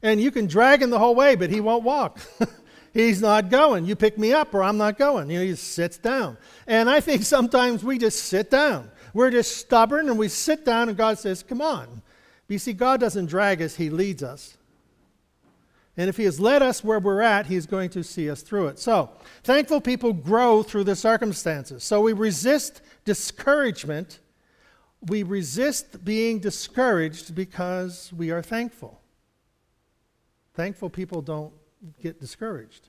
And 0.02 0.20
you 0.20 0.30
can 0.30 0.46
drag 0.46 0.82
him 0.82 0.90
the 0.90 0.98
whole 0.98 1.14
way, 1.14 1.34
but 1.34 1.50
he 1.50 1.60
won't 1.60 1.84
walk. 1.84 2.20
He's 2.92 3.20
not 3.20 3.50
going. 3.50 3.84
You 3.84 3.94
pick 3.94 4.18
me 4.18 4.32
up, 4.32 4.52
or 4.52 4.62
I'm 4.62 4.76
not 4.76 4.98
going. 4.98 5.30
You 5.30 5.38
know, 5.38 5.44
he 5.44 5.54
sits 5.54 5.98
down. 5.98 6.36
And 6.66 6.90
I 6.90 7.00
think 7.00 7.22
sometimes 7.22 7.84
we 7.84 7.98
just 7.98 8.24
sit 8.24 8.50
down. 8.50 8.90
We're 9.14 9.30
just 9.30 9.56
stubborn, 9.58 10.08
and 10.08 10.18
we 10.18 10.28
sit 10.28 10.64
down, 10.64 10.88
and 10.88 10.98
God 10.98 11.18
says, 11.18 11.42
Come 11.42 11.60
on. 11.60 12.02
But 12.46 12.52
you 12.54 12.58
see, 12.58 12.72
God 12.72 12.98
doesn't 12.98 13.26
drag 13.26 13.62
us, 13.62 13.76
He 13.76 13.90
leads 13.90 14.22
us. 14.22 14.56
And 15.96 16.08
if 16.08 16.16
He 16.16 16.24
has 16.24 16.40
led 16.40 16.62
us 16.62 16.82
where 16.82 16.98
we're 16.98 17.20
at, 17.20 17.46
He's 17.46 17.66
going 17.66 17.90
to 17.90 18.02
see 18.02 18.28
us 18.28 18.42
through 18.42 18.68
it. 18.68 18.78
So, 18.78 19.10
thankful 19.44 19.80
people 19.80 20.12
grow 20.12 20.62
through 20.62 20.84
the 20.84 20.96
circumstances. 20.96 21.84
So, 21.84 22.00
we 22.00 22.12
resist 22.12 22.80
discouragement. 23.04 24.18
We 25.06 25.22
resist 25.22 26.04
being 26.04 26.40
discouraged 26.40 27.34
because 27.34 28.12
we 28.12 28.30
are 28.30 28.42
thankful. 28.42 28.99
Thankful 30.54 30.90
people 30.90 31.22
don't 31.22 31.52
get 32.02 32.20
discouraged. 32.20 32.88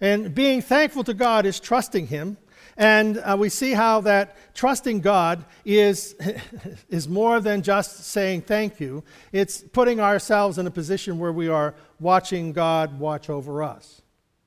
And 0.00 0.34
being 0.34 0.60
thankful 0.60 1.04
to 1.04 1.14
God 1.14 1.46
is 1.46 1.60
trusting 1.60 2.08
Him. 2.08 2.36
And 2.76 3.18
uh, 3.18 3.36
we 3.38 3.48
see 3.48 3.72
how 3.72 4.00
that 4.02 4.36
trusting 4.54 5.00
God 5.00 5.44
is, 5.64 6.16
is 6.88 7.08
more 7.08 7.40
than 7.40 7.62
just 7.62 8.04
saying 8.04 8.42
thank 8.42 8.80
you. 8.80 9.04
It's 9.32 9.60
putting 9.60 10.00
ourselves 10.00 10.58
in 10.58 10.66
a 10.66 10.70
position 10.70 11.18
where 11.18 11.32
we 11.32 11.48
are 11.48 11.74
watching 12.00 12.52
God 12.52 12.98
watch 12.98 13.30
over 13.30 13.62
us. 13.62 14.02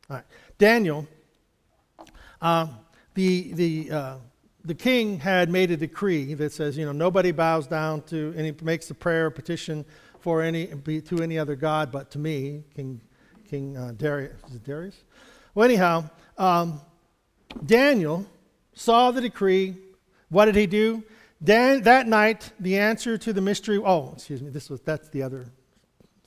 All 0.10 0.18
right. 0.18 0.26
Daniel, 0.58 1.08
uh, 2.42 2.68
the, 3.14 3.54
the, 3.54 3.92
uh, 3.92 4.16
the 4.66 4.76
king 4.76 5.20
had 5.20 5.50
made 5.50 5.72
a 5.72 5.78
decree 5.78 6.34
that 6.34 6.52
says, 6.52 6.78
you 6.78 6.86
know, 6.86 6.92
nobody 6.92 7.32
bows 7.32 7.68
down 7.68 8.02
to 8.04 8.34
and 8.36 8.46
he 8.46 8.54
makes 8.64 8.90
a 8.90 8.96
prayer 8.96 9.30
petition 9.32 9.86
for 10.28 10.42
any, 10.42 10.68
to 10.68 11.24
any 11.24 11.40
other 11.40 11.56
God 11.56 11.90
but 11.90 12.12
to 12.12 12.20
me, 12.20 12.62
King, 12.76 13.00
King 13.50 13.78
uh, 13.78 13.94
Darius. 13.96 14.42
Darius? 14.66 14.98
Well, 15.56 15.64
anyhow, 15.64 16.10
um, 16.38 16.82
Daniel 17.66 18.26
saw 18.74 19.12
the 19.12 19.22
decree. 19.22 19.78
What 20.28 20.44
did 20.44 20.56
he 20.56 20.68
do? 20.68 21.02
Dan, 21.42 21.84
that 21.84 22.10
night, 22.10 22.52
the 22.60 22.78
answer 22.78 23.18
to 23.18 23.32
the 23.32 23.40
mystery. 23.40 23.78
Oh, 23.78 24.12
excuse 24.16 24.42
me. 24.42 24.50
This 24.50 24.70
was 24.70 24.82
that's 24.82 25.08
the 25.08 25.24
other 25.24 25.46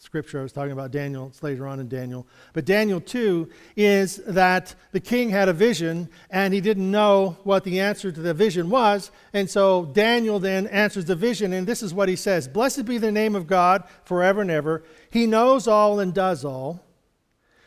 scripture 0.00 0.40
I 0.40 0.42
was 0.42 0.52
talking 0.52 0.72
about. 0.72 0.90
Daniel. 0.90 1.26
It's 1.26 1.42
later 1.42 1.66
on 1.66 1.78
in 1.78 1.86
Daniel. 1.86 2.26
But 2.54 2.64
Daniel 2.64 3.02
two 3.02 3.50
is 3.76 4.16
that 4.26 4.74
the 4.92 5.00
king 5.00 5.28
had 5.28 5.50
a 5.50 5.52
vision 5.52 6.08
and 6.30 6.54
he 6.54 6.60
didn't 6.62 6.90
know 6.90 7.36
what 7.44 7.64
the 7.64 7.80
answer 7.80 8.10
to 8.10 8.20
the 8.20 8.32
vision 8.32 8.70
was, 8.70 9.10
and 9.34 9.48
so 9.48 9.84
Daniel 9.84 10.38
then 10.38 10.66
answers 10.68 11.04
the 11.04 11.14
vision, 11.14 11.52
and 11.52 11.66
this 11.66 11.82
is 11.82 11.92
what 11.92 12.08
he 12.08 12.16
says: 12.16 12.48
"Blessed 12.48 12.86
be 12.86 12.96
the 12.96 13.12
name 13.12 13.36
of 13.36 13.46
God 13.46 13.84
forever 14.02 14.40
and 14.40 14.50
ever. 14.50 14.82
He 15.10 15.26
knows 15.26 15.68
all 15.68 16.00
and 16.00 16.14
does 16.14 16.46
all. 16.46 16.82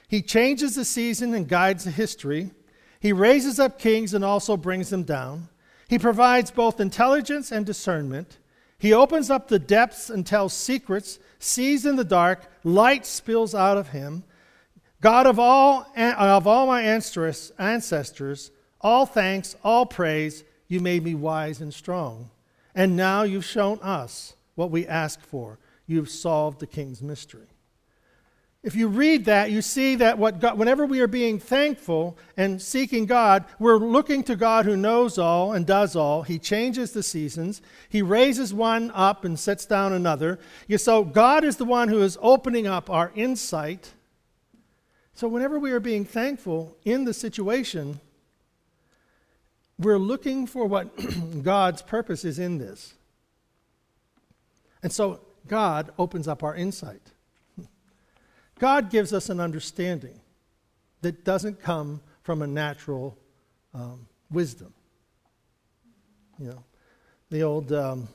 He 0.08 0.24
changes 0.24 0.76
the 0.76 0.86
season 0.86 1.36
and 1.36 1.48
guides 1.48 1.84
the 1.84 1.91
history." 1.91 2.52
He 3.00 3.13
raises 3.13 3.60
up 3.60 3.78
kings 3.78 4.13
and 4.13 4.24
also 4.24 4.58
brings 4.58 4.89
them 4.89 5.04
down. 5.04 5.50
He 5.88 6.00
provides 6.00 6.50
both 6.50 6.80
intelligence 6.80 7.52
and 7.52 7.65
discernment. 7.65 8.39
He 8.84 8.91
opens 8.91 9.30
up 9.30 9.48
the 9.48 9.60
depths 9.60 10.10
and 10.10 10.26
tells 10.26 10.52
secrets, 10.52 11.17
sees 11.39 11.86
in 11.86 11.96
the 11.96 12.04
dark, 12.04 12.41
light 12.65 13.06
spills 13.06 13.56
out 13.56 13.78
of 13.78 13.88
him. 13.88 14.26
God 15.00 15.26
of 15.26 15.39
all, 15.39 15.89
of 15.96 16.48
all 16.48 16.67
my 16.67 16.82
ancestors, 16.82 18.52
all 18.82 19.06
thanks, 19.06 19.56
all 19.63 19.86
praise, 19.86 20.43
you 20.67 20.82
made 20.82 21.02
me 21.02 21.15
wise 21.15 21.62
and 21.62 21.74
strong. 21.74 22.30
And 22.76 22.98
now 22.98 23.24
you've 23.24 23.46
shown 23.46 23.80
us 23.80 24.34
what 24.56 24.69
we 24.69 24.86
ask 24.86 25.22
for. 25.22 25.60
You've 25.88 26.10
solved 26.10 26.60
the 26.60 26.67
king's 26.67 27.02
mystery. 27.02 27.53
If 28.63 28.76
you 28.76 28.88
read 28.88 29.26
that, 29.26 29.52
you 29.52 29.62
see 29.62 29.95
that 29.95 30.17
what 30.17 30.39
God, 30.39 30.58
whenever 30.58 30.86
we 30.86 31.02
are 31.02 31.08
being 31.08 31.38
thankful 31.38 32.17
and 32.38 32.62
seeking 32.62 33.06
God, 33.06 33.43
we're 33.60 33.76
looking 33.76 34.23
to 34.23 34.38
God 34.38 34.63
who 34.63 34.78
knows 34.78 35.17
all 35.17 35.52
and 35.52 35.65
does 35.65 35.97
all. 35.97 36.23
He 36.23 36.39
changes 36.39 36.93
the 36.93 37.04
seasons. 37.04 37.62
He 37.89 38.02
raises 38.02 38.54
one 38.54 38.89
up 38.91 39.26
and 39.26 39.38
sets 39.38 39.65
down 39.65 39.91
another. 39.91 40.39
So 40.78 41.04
God 41.04 41.43
is 41.43 41.58
the 41.58 41.65
one 41.65 41.89
who 41.89 42.02
is 42.02 42.17
opening 42.21 42.65
up 42.65 42.89
our 42.89 43.12
insight. 43.15 43.91
So 45.13 45.28
whenever 45.28 45.60
we 45.60 45.71
are 45.71 45.82
being 45.82 46.06
thankful 46.06 46.78
in 46.86 47.04
the 47.04 47.13
situation, 47.13 47.99
we're 49.78 49.97
looking 49.97 50.47
for 50.47 50.65
what 50.65 50.89
God's 51.43 51.82
purpose 51.82 52.23
is 52.23 52.39
in 52.39 52.60
this. 52.60 52.93
And 54.82 54.91
so 54.91 55.19
God 55.47 55.91
opens 55.97 56.30
up 56.30 56.43
our 56.43 56.56
insight. 56.56 57.12
God 58.60 58.89
gives 58.89 59.13
us 59.13 59.30
an 59.30 59.39
understanding 59.39 60.20
that 61.02 61.24
doesn't 61.24 61.62
come 61.62 62.02
from 62.22 62.42
a 62.42 62.48
natural 62.48 63.18
um, 63.74 64.08
wisdom. 64.32 64.74
You 66.39 66.48
know, 66.48 66.63
the 67.30 67.44
old 67.44 67.72
um, 67.72 68.08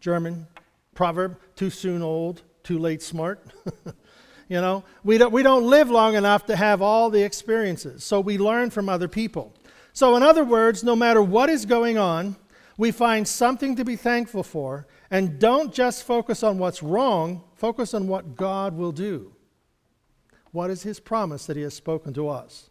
German 0.00 0.46
proverb 0.94 1.38
too 1.56 1.70
soon 1.70 2.02
old, 2.02 2.42
too 2.62 2.78
late 2.78 3.02
smart. 3.02 3.44
you 4.48 4.60
know, 4.60 4.84
we 5.04 5.18
don't, 5.18 5.32
we 5.32 5.42
don't 5.42 5.64
live 5.64 5.90
long 5.90 6.14
enough 6.14 6.46
to 6.46 6.56
have 6.56 6.82
all 6.82 7.10
the 7.10 7.22
experiences, 7.22 8.04
so 8.04 8.20
we 8.20 8.38
learn 8.38 8.70
from 8.70 8.88
other 8.88 9.08
people. 9.08 9.52
So, 9.92 10.16
in 10.16 10.22
other 10.22 10.44
words, 10.44 10.84
no 10.84 10.94
matter 10.94 11.22
what 11.22 11.50
is 11.50 11.66
going 11.66 11.98
on, 11.98 12.36
we 12.76 12.92
find 12.92 13.26
something 13.26 13.74
to 13.76 13.84
be 13.84 13.96
thankful 13.96 14.44
for, 14.44 14.86
and 15.10 15.38
don't 15.38 15.74
just 15.74 16.04
focus 16.04 16.42
on 16.42 16.58
what's 16.58 16.82
wrong, 16.82 17.42
focus 17.56 17.94
on 17.94 18.06
what 18.06 18.36
God 18.36 18.76
will 18.76 18.92
do. 18.92 19.32
What 20.52 20.70
is 20.70 20.82
his 20.82 21.00
promise 21.00 21.46
that 21.46 21.56
he 21.56 21.62
has 21.62 21.74
spoken 21.74 22.14
to 22.14 22.28
us? 22.28 22.70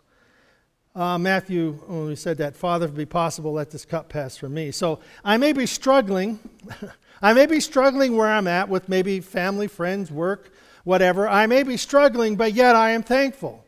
Uh, 0.96 1.18
Matthew, 1.18 1.74
when 1.86 2.08
we 2.08 2.16
said 2.16 2.40
that, 2.40 2.56
Father, 2.56 2.86
if 2.86 2.92
it 2.92 2.98
be 2.98 3.06
possible, 3.06 3.54
let 3.54 3.70
this 3.70 3.86
cup 3.86 4.10
pass 4.10 4.36
from 4.36 4.56
me. 4.56 4.72
So 4.72 5.00
I 5.24 5.38
may 5.38 5.54
be 5.54 5.68
struggling. 5.68 6.40
I 7.22 7.34
may 7.34 7.46
be 7.46 7.60
struggling 7.60 8.18
where 8.18 8.32
I'm 8.32 8.48
at 8.48 8.68
with 8.68 8.90
maybe 8.90 9.20
family, 9.20 9.68
friends, 9.68 10.12
work, 10.12 10.52
whatever. 10.84 11.28
I 11.28 11.46
may 11.46 11.62
be 11.62 11.78
struggling, 11.78 12.36
but 12.36 12.54
yet 12.54 12.76
I 12.76 12.92
am 12.92 13.04
thankful. 13.04 13.64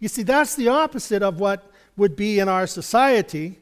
You 0.00 0.08
see, 0.08 0.22
that's 0.22 0.54
the 0.54 0.68
opposite 0.68 1.22
of 1.22 1.40
what 1.40 1.70
would 1.96 2.16
be 2.16 2.40
in 2.40 2.48
our 2.48 2.66
society. 2.66 3.58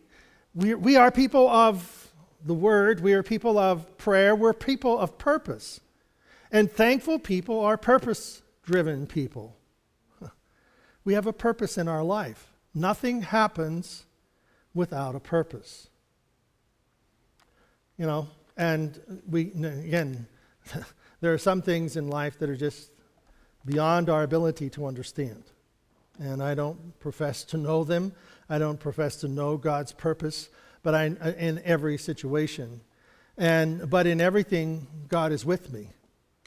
We, 0.55 0.75
we 0.75 0.97
are 0.97 1.13
people 1.13 1.49
of 1.49 2.11
the 2.45 2.55
word, 2.55 3.01
we 3.01 3.13
are 3.13 3.23
people 3.23 3.59
of 3.59 3.99
prayer, 3.99 4.35
we're 4.35 4.53
people 4.53 4.99
of 4.99 5.19
purpose. 5.19 5.81
And 6.51 6.71
thankful 6.71 7.19
people 7.19 7.61
are 7.61 7.77
purpose 7.77 8.43
driven 8.65 9.07
people. 9.07 9.58
We 11.09 11.15
have 11.15 11.27
a 11.27 11.33
purpose 11.33 11.79
in 11.79 11.89
our 11.89 12.05
life. 12.05 12.53
Nothing 12.75 13.23
happens 13.23 14.05
without 14.75 15.15
a 15.15 15.21
purpose. 15.21 15.89
You 17.97 18.05
know, 18.05 18.29
and 18.59 19.23
we, 19.27 19.53
again, 19.53 20.27
there 21.23 21.33
are 21.33 21.39
some 21.39 21.63
things 21.63 21.97
in 21.97 22.09
life 22.09 22.39
that 22.41 22.51
are 22.51 22.57
just 22.57 22.91
beyond 23.65 24.11
our 24.11 24.23
ability 24.23 24.69
to 24.69 24.85
understand. 24.85 25.45
And 26.19 26.43
I 26.43 26.55
don't 26.55 27.01
profess 27.01 27.43
to 27.45 27.57
know 27.57 27.85
them. 27.85 28.13
I 28.51 28.59
don't 28.59 28.79
profess 28.79 29.17
to 29.23 29.29
know 29.29 29.57
God's 29.57 29.93
purpose, 29.93 30.51
but 30.83 30.95
I, 30.95 31.07
in 31.39 31.63
every 31.65 31.97
situation. 31.97 32.83
And, 33.39 33.89
but 33.89 34.07
in 34.07 34.21
everything, 34.21 34.87
God 35.09 35.33
is 35.33 35.47
with 35.47 35.73
me. 35.73 35.89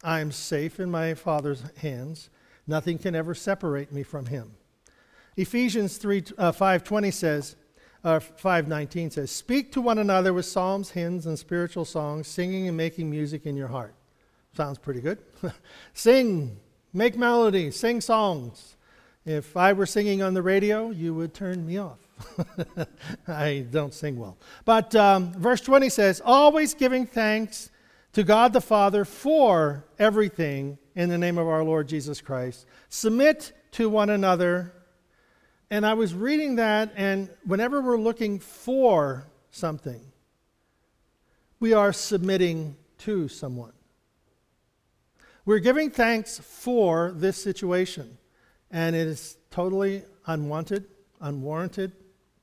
I'm 0.03 0.31
safe 0.31 0.79
in 0.79 0.91
my 0.91 1.15
Father's 1.15 1.63
hands. 1.77 2.29
Nothing 2.67 2.97
can 2.97 3.15
ever 3.15 3.33
separate 3.33 3.91
me 3.91 4.03
from 4.03 4.27
him. 4.27 4.53
Ephesians 5.37 5.97
3, 5.97 6.23
uh, 6.37 6.51
5.20 6.51 7.13
says, 7.13 7.55
uh, 8.03 8.19
5.19 8.19 9.13
says, 9.13 9.31
Speak 9.31 9.71
to 9.73 9.81
one 9.81 9.97
another 9.97 10.33
with 10.33 10.45
psalms, 10.45 10.91
hymns, 10.91 11.25
and 11.25 11.37
spiritual 11.37 11.85
songs, 11.85 12.27
singing 12.27 12.67
and 12.67 12.75
making 12.75 13.09
music 13.09 13.45
in 13.45 13.55
your 13.55 13.67
heart. 13.67 13.93
Sounds 14.55 14.77
pretty 14.77 15.01
good. 15.01 15.19
sing, 15.93 16.57
make 16.93 17.17
melody, 17.17 17.71
sing 17.71 18.01
songs. 18.01 18.75
If 19.25 19.55
I 19.55 19.73
were 19.73 19.85
singing 19.85 20.23
on 20.23 20.33
the 20.33 20.41
radio, 20.41 20.89
you 20.89 21.13
would 21.13 21.33
turn 21.33 21.65
me 21.65 21.77
off. 21.77 21.99
I 23.27 23.65
don't 23.69 23.93
sing 23.93 24.17
well. 24.17 24.37
But 24.65 24.95
um, 24.95 25.33
verse 25.33 25.61
20 25.61 25.89
says, 25.89 26.21
Always 26.25 26.73
giving 26.73 27.05
thanks 27.05 27.69
to 28.13 28.23
God 28.23 28.51
the 28.51 28.61
Father 28.61 29.05
for 29.05 29.85
everything 29.99 30.79
in 30.95 31.09
the 31.09 31.17
name 31.17 31.37
of 31.37 31.47
our 31.47 31.63
Lord 31.63 31.87
Jesus 31.87 32.21
Christ. 32.21 32.65
Submit 32.89 33.53
to 33.71 33.89
one 33.89 34.09
another. 34.09 34.73
And 35.69 35.85
I 35.85 35.93
was 35.93 36.13
reading 36.13 36.55
that, 36.55 36.91
and 36.97 37.29
whenever 37.45 37.81
we're 37.81 37.97
looking 37.97 38.39
for 38.39 39.25
something, 39.51 40.01
we 41.59 41.73
are 41.73 41.93
submitting 41.93 42.75
to 42.99 43.27
someone. 43.27 43.71
We're 45.45 45.59
giving 45.59 45.89
thanks 45.89 46.39
for 46.39 47.13
this 47.15 47.41
situation, 47.41 48.17
and 48.69 48.95
it 48.95 49.07
is 49.07 49.37
totally 49.49 50.03
unwanted, 50.25 50.85
unwarranted, 51.19 51.93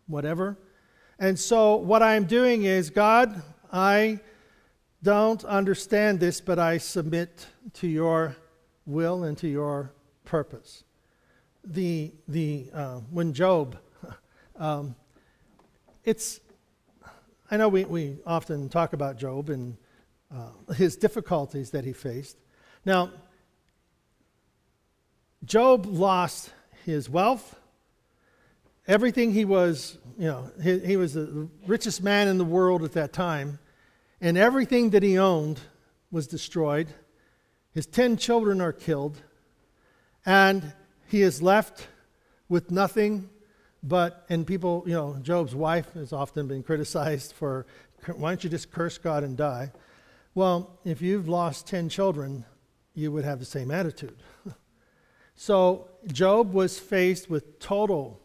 whatever. 0.07 0.59
And 1.19 1.39
so, 1.39 1.77
what 1.77 2.03
I'm 2.03 2.25
doing 2.25 2.65
is, 2.65 2.91
God, 2.91 3.43
I 3.73 4.21
don't 5.03 5.45
understand 5.45 6.19
this, 6.21 6.41
but 6.41 6.59
I 6.59 6.79
submit 6.79 7.47
to 7.75 7.87
your 7.87 8.37
will 8.85 9.25
and 9.25 9.39
to 9.39 9.49
your 9.49 9.93
purpose. 10.25 10.83
The, 11.65 12.13
the, 12.27 12.71
uh, 12.73 13.01
when 13.11 13.33
Job, 13.33 13.79
um, 14.57 14.97
it's, 16.05 16.41
I 17.51 17.57
know 17.57 17.69
we, 17.69 17.85
we 17.85 18.17
often 18.27 18.69
talk 18.69 18.93
about 18.93 19.19
Job 19.19 19.51
and 19.51 19.77
uh, 20.35 20.73
his 20.75 20.97
difficulties 20.97 21.71
that 21.71 21.85
he 21.85 21.93
faced. 21.93 22.37
Now, 22.85 23.11
Job 25.45 25.87
lost 25.87 26.51
his 26.85 27.09
wealth, 27.09 27.55
everything 28.89 29.33
he 29.33 29.45
was, 29.45 29.99
you 30.19 30.27
know, 30.27 30.51
he, 30.63 30.79
he 30.81 30.97
was 30.97 31.15
the 31.15 31.49
richest 31.67 32.03
man 32.03 32.27
in 32.27 32.39
the 32.39 32.45
world 32.45 32.83
at 32.83 32.93
that 32.93 33.13
time 33.13 33.61
and 34.21 34.37
everything 34.37 34.91
that 34.91 35.03
he 35.03 35.19
owned 35.19 35.61
was 36.11 36.27
destroyed. 36.27 36.89
His 37.73 37.87
10 37.87 38.17
children 38.17 38.61
are 38.61 38.73
killed, 38.73 39.23
and 40.25 40.73
he 41.07 41.23
is 41.23 41.43
left 41.43 41.89
with 42.49 42.71
nothing 42.71 43.29
but, 43.83 44.25
and 44.29 44.47
people, 44.47 44.83
you 44.87 44.95
know, 44.95 45.17
Job's 45.23 45.55
wife 45.55 45.93
has 45.95 46.13
often 46.13 46.49
been 46.49 46.63
criticized 46.63 47.33
for, 47.33 47.67
why 48.17 48.31
don't 48.31 48.43
you 48.43 48.51
just 48.51 48.71
curse 48.71 48.99
God 48.99 49.23
and 49.23 49.37
die? 49.37 49.73
Well, 50.35 50.79
if 50.85 51.01
you've 51.01 51.29
lost 51.29 51.67
10 51.69 51.89
children, 51.89 52.45
you 52.95 53.13
would 53.13 53.25
have 53.25 53.39
the 53.39 53.45
same 53.45 53.71
attitude. 53.71 54.17
so 55.35 55.89
Job 56.07 56.53
was 56.53 56.79
faced 56.79 57.31
with 57.31 57.61
total, 57.61 58.21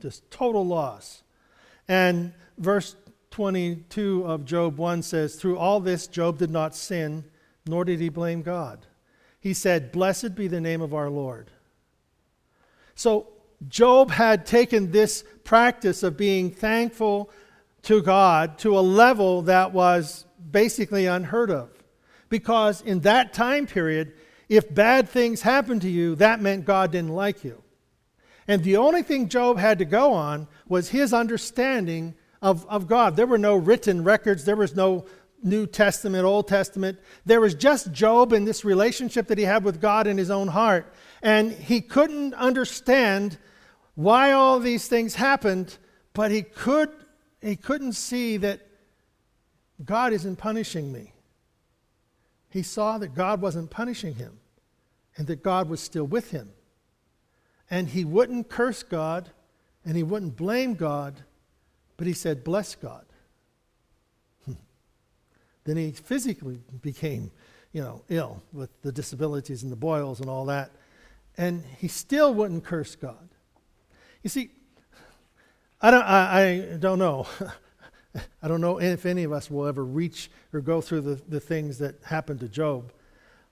just 0.00 0.30
total 0.30 0.66
loss. 0.66 1.22
And 1.86 2.34
verse 2.58 2.94
22 3.30 4.24
of 4.24 4.44
Job 4.44 4.78
1 4.78 5.02
says, 5.02 5.34
Through 5.34 5.58
all 5.58 5.80
this, 5.80 6.06
Job 6.06 6.38
did 6.38 6.50
not 6.50 6.74
sin, 6.74 7.24
nor 7.66 7.84
did 7.84 8.00
he 8.00 8.08
blame 8.08 8.42
God. 8.42 8.86
He 9.40 9.54
said, 9.54 9.92
Blessed 9.92 10.34
be 10.34 10.48
the 10.48 10.60
name 10.60 10.80
of 10.80 10.94
our 10.94 11.10
Lord. 11.10 11.50
So, 12.94 13.28
Job 13.68 14.10
had 14.10 14.46
taken 14.46 14.90
this 14.90 15.24
practice 15.44 16.02
of 16.02 16.16
being 16.16 16.50
thankful 16.50 17.30
to 17.82 18.02
God 18.02 18.58
to 18.58 18.78
a 18.78 18.80
level 18.80 19.42
that 19.42 19.72
was 19.72 20.26
basically 20.50 21.06
unheard 21.06 21.50
of. 21.50 21.70
Because 22.28 22.82
in 22.82 23.00
that 23.00 23.32
time 23.32 23.66
period, 23.66 24.12
if 24.48 24.72
bad 24.72 25.08
things 25.08 25.42
happened 25.42 25.82
to 25.82 25.88
you, 25.88 26.14
that 26.16 26.40
meant 26.40 26.64
God 26.64 26.92
didn't 26.92 27.14
like 27.14 27.44
you. 27.44 27.62
And 28.46 28.62
the 28.64 28.76
only 28.76 29.02
thing 29.02 29.28
Job 29.28 29.58
had 29.58 29.78
to 29.78 29.84
go 29.84 30.12
on 30.12 30.48
was 30.68 30.88
his 30.88 31.12
understanding 31.12 32.14
of, 32.40 32.66
of 32.66 32.86
God. 32.86 33.16
There 33.16 33.26
were 33.26 33.38
no 33.38 33.56
written 33.56 34.04
records, 34.04 34.44
there 34.44 34.56
was 34.56 34.76
no 34.76 35.06
New 35.42 35.66
Testament, 35.66 36.24
Old 36.24 36.48
Testament. 36.48 36.98
There 37.24 37.40
was 37.40 37.54
just 37.54 37.92
Job 37.92 38.32
and 38.32 38.46
this 38.46 38.64
relationship 38.64 39.28
that 39.28 39.38
he 39.38 39.44
had 39.44 39.64
with 39.64 39.80
God 39.80 40.06
in 40.06 40.18
his 40.18 40.30
own 40.30 40.48
heart. 40.48 40.92
And 41.22 41.52
he 41.52 41.80
couldn't 41.80 42.34
understand 42.34 43.38
why 43.94 44.32
all 44.32 44.58
these 44.58 44.88
things 44.88 45.14
happened, 45.14 45.76
but 46.12 46.30
he, 46.30 46.42
could, 46.42 46.90
he 47.40 47.56
couldn't 47.56 47.92
see 47.92 48.36
that 48.38 48.60
God 49.84 50.12
isn't 50.12 50.36
punishing 50.36 50.92
me. 50.92 51.12
He 52.50 52.62
saw 52.62 52.98
that 52.98 53.14
God 53.14 53.40
wasn't 53.40 53.70
punishing 53.70 54.14
him 54.14 54.38
and 55.16 55.26
that 55.26 55.42
God 55.42 55.68
was 55.68 55.80
still 55.80 56.04
with 56.04 56.30
him. 56.30 56.50
And 57.70 57.88
he 57.88 58.04
wouldn't 58.04 58.48
curse 58.48 58.82
God 58.82 59.30
and 59.84 59.96
he 59.96 60.02
wouldn't 60.02 60.36
blame 60.36 60.74
God 60.74 61.22
but 61.98 62.06
he 62.06 62.14
said, 62.14 62.42
Bless 62.42 62.74
God. 62.74 63.04
Hmm. 64.46 64.52
then 65.64 65.76
he 65.76 65.90
physically 65.90 66.60
became, 66.80 67.30
you 67.72 67.82
know, 67.82 68.02
ill 68.08 68.42
with 68.54 68.70
the 68.80 68.90
disabilities 68.90 69.62
and 69.62 69.70
the 69.70 69.76
boils 69.76 70.20
and 70.20 70.30
all 70.30 70.46
that. 70.46 70.70
And 71.36 71.62
he 71.78 71.88
still 71.88 72.32
wouldn't 72.32 72.64
curse 72.64 72.96
God. 72.96 73.28
You 74.22 74.30
see, 74.30 74.50
I 75.80 75.90
don't, 75.90 76.02
I, 76.02 76.50
I 76.72 76.76
don't 76.78 76.98
know. 76.98 77.26
I 78.42 78.48
don't 78.48 78.60
know 78.60 78.80
if 78.80 79.04
any 79.04 79.24
of 79.24 79.32
us 79.32 79.50
will 79.50 79.66
ever 79.66 79.84
reach 79.84 80.30
or 80.52 80.60
go 80.60 80.80
through 80.80 81.02
the, 81.02 81.20
the 81.28 81.40
things 81.40 81.78
that 81.78 81.96
happened 82.04 82.40
to 82.40 82.48
Job. 82.48 82.92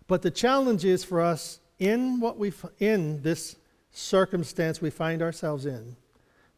But 0.06 0.22
the 0.22 0.30
challenge 0.30 0.84
is 0.84 1.04
for 1.04 1.20
us 1.20 1.60
in 1.78 2.20
what 2.20 2.38
we 2.38 2.52
in 2.78 3.22
this 3.22 3.56
circumstance 3.92 4.80
we 4.80 4.90
find 4.90 5.22
ourselves 5.22 5.66
in. 5.66 5.96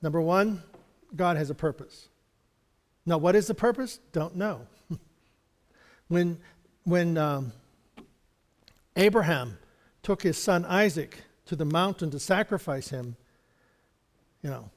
Number 0.00 0.20
one, 0.20 0.62
God 1.14 1.36
has 1.36 1.50
a 1.50 1.54
purpose. 1.54 2.08
Now, 3.06 3.18
what 3.18 3.34
is 3.34 3.46
the 3.46 3.54
purpose? 3.54 4.00
Don't 4.12 4.36
know. 4.36 4.66
when 6.08 6.38
when 6.84 7.18
um, 7.18 7.52
Abraham 8.96 9.58
took 10.02 10.22
his 10.22 10.36
son 10.36 10.64
Isaac 10.64 11.22
to 11.46 11.56
the 11.56 11.64
mountain 11.64 12.10
to 12.10 12.18
sacrifice 12.18 12.88
him, 12.88 13.16
you 14.42 14.50
know, 14.50 14.70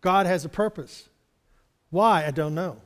God 0.00 0.26
has 0.26 0.44
a 0.44 0.48
purpose. 0.48 1.08
Why? 1.90 2.26
I 2.26 2.30
don't 2.30 2.54
know. 2.54 2.78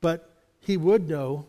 But 0.00 0.30
he 0.60 0.76
would 0.76 1.08
know 1.08 1.46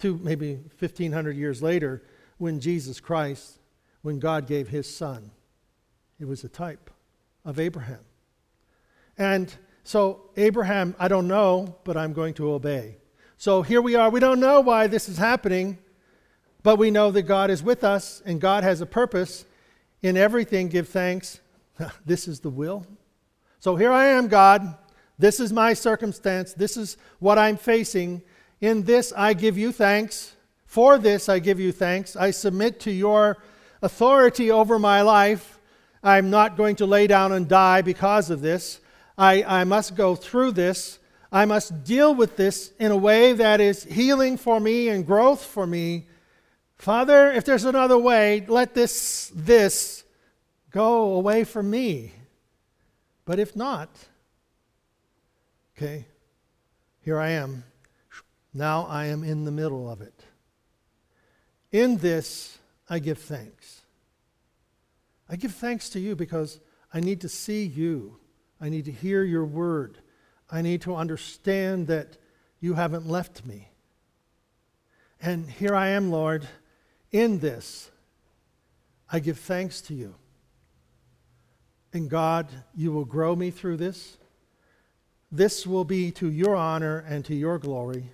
to 0.00 0.18
maybe 0.22 0.54
1500 0.78 1.36
years 1.36 1.62
later 1.62 2.02
when 2.38 2.60
Jesus 2.60 3.00
Christ, 3.00 3.58
when 4.02 4.18
God 4.18 4.46
gave 4.46 4.68
his 4.68 4.92
son. 4.92 5.30
It 6.20 6.26
was 6.26 6.44
a 6.44 6.48
type 6.48 6.90
of 7.44 7.58
Abraham. 7.58 8.00
And 9.18 9.52
so, 9.84 10.30
Abraham, 10.36 10.94
I 10.98 11.08
don't 11.08 11.28
know, 11.28 11.76
but 11.84 11.96
I'm 11.96 12.12
going 12.12 12.34
to 12.34 12.52
obey. 12.52 12.96
So 13.38 13.62
here 13.62 13.82
we 13.82 13.94
are. 13.94 14.10
We 14.10 14.20
don't 14.20 14.40
know 14.40 14.60
why 14.60 14.86
this 14.86 15.08
is 15.08 15.18
happening, 15.18 15.78
but 16.62 16.76
we 16.76 16.90
know 16.90 17.10
that 17.10 17.22
God 17.22 17.50
is 17.50 17.62
with 17.62 17.84
us 17.84 18.22
and 18.24 18.40
God 18.40 18.64
has 18.64 18.80
a 18.80 18.86
purpose. 18.86 19.44
In 20.02 20.16
everything, 20.16 20.68
give 20.68 20.88
thanks. 20.88 21.40
this 22.06 22.28
is 22.28 22.40
the 22.40 22.50
will. 22.50 22.86
So 23.58 23.76
here 23.76 23.92
I 23.92 24.06
am, 24.06 24.28
God. 24.28 24.76
This 25.18 25.40
is 25.40 25.52
my 25.52 25.72
circumstance. 25.72 26.52
This 26.52 26.76
is 26.76 26.96
what 27.18 27.38
I'm 27.38 27.56
facing. 27.56 28.22
In 28.60 28.82
this, 28.84 29.12
I 29.16 29.34
give 29.34 29.56
you 29.56 29.72
thanks. 29.72 30.34
For 30.66 30.98
this, 30.98 31.28
I 31.28 31.38
give 31.38 31.60
you 31.60 31.72
thanks. 31.72 32.16
I 32.16 32.30
submit 32.30 32.80
to 32.80 32.90
your 32.90 33.38
authority 33.82 34.50
over 34.50 34.78
my 34.78 35.02
life. 35.02 35.58
I'm 36.02 36.30
not 36.30 36.56
going 36.56 36.76
to 36.76 36.86
lay 36.86 37.06
down 37.06 37.32
and 37.32 37.48
die 37.48 37.82
because 37.82 38.30
of 38.30 38.40
this. 38.40 38.80
I, 39.18 39.42
I 39.42 39.64
must 39.64 39.94
go 39.94 40.14
through 40.14 40.52
this. 40.52 40.98
I 41.32 41.44
must 41.44 41.84
deal 41.84 42.14
with 42.14 42.36
this 42.36 42.72
in 42.78 42.92
a 42.92 42.96
way 42.96 43.32
that 43.32 43.60
is 43.60 43.84
healing 43.84 44.36
for 44.36 44.60
me 44.60 44.88
and 44.88 45.06
growth 45.06 45.44
for 45.44 45.66
me. 45.66 46.06
Father, 46.76 47.32
if 47.32 47.44
there's 47.44 47.64
another 47.64 47.98
way, 47.98 48.44
let 48.46 48.74
this, 48.74 49.32
this 49.34 50.04
go 50.70 51.14
away 51.14 51.44
from 51.44 51.70
me. 51.70 52.12
But 53.24 53.38
if 53.38 53.56
not, 53.56 53.88
okay, 55.76 56.06
here 57.00 57.18
I 57.18 57.30
am. 57.30 57.64
Now 58.54 58.86
I 58.86 59.06
am 59.06 59.24
in 59.24 59.44
the 59.44 59.50
middle 59.50 59.90
of 59.90 60.00
it. 60.00 60.24
In 61.72 61.98
this, 61.98 62.58
I 62.88 62.98
give 62.98 63.18
thanks. 63.18 63.82
I 65.28 65.36
give 65.36 65.54
thanks 65.54 65.90
to 65.90 66.00
you 66.00 66.14
because 66.14 66.60
I 66.94 67.00
need 67.00 67.20
to 67.22 67.28
see 67.28 67.64
you. 67.64 68.18
I 68.60 68.68
need 68.68 68.86
to 68.86 68.92
hear 68.92 69.22
your 69.22 69.44
word. 69.44 69.98
I 70.50 70.62
need 70.62 70.82
to 70.82 70.94
understand 70.94 71.88
that 71.88 72.16
you 72.60 72.74
haven't 72.74 73.08
left 73.08 73.44
me. 73.44 73.68
And 75.20 75.50
here 75.50 75.74
I 75.74 75.88
am, 75.88 76.10
Lord, 76.10 76.46
in 77.10 77.38
this. 77.40 77.90
I 79.10 79.20
give 79.20 79.38
thanks 79.38 79.80
to 79.82 79.94
you. 79.94 80.14
And 81.92 82.10
God, 82.10 82.48
you 82.74 82.92
will 82.92 83.04
grow 83.04 83.34
me 83.34 83.50
through 83.50 83.78
this. 83.78 84.18
This 85.32 85.66
will 85.66 85.84
be 85.84 86.10
to 86.12 86.30
your 86.30 86.54
honor 86.54 86.98
and 86.98 87.24
to 87.24 87.34
your 87.34 87.58
glory. 87.58 88.10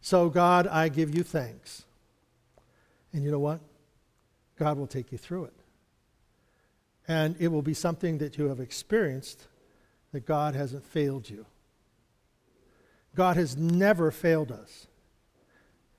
So, 0.00 0.28
God, 0.28 0.66
I 0.66 0.88
give 0.88 1.14
you 1.14 1.22
thanks. 1.22 1.84
And 3.12 3.24
you 3.24 3.30
know 3.30 3.38
what? 3.38 3.60
God 4.58 4.78
will 4.78 4.86
take 4.86 5.12
you 5.12 5.18
through 5.18 5.44
it. 5.44 5.57
And 7.08 7.34
it 7.40 7.48
will 7.48 7.62
be 7.62 7.74
something 7.74 8.18
that 8.18 8.36
you 8.36 8.48
have 8.48 8.60
experienced 8.60 9.48
that 10.12 10.26
God 10.26 10.54
hasn't 10.54 10.84
failed 10.84 11.28
you. 11.28 11.46
God 13.14 13.36
has 13.36 13.56
never 13.56 14.10
failed 14.10 14.52
us. 14.52 14.86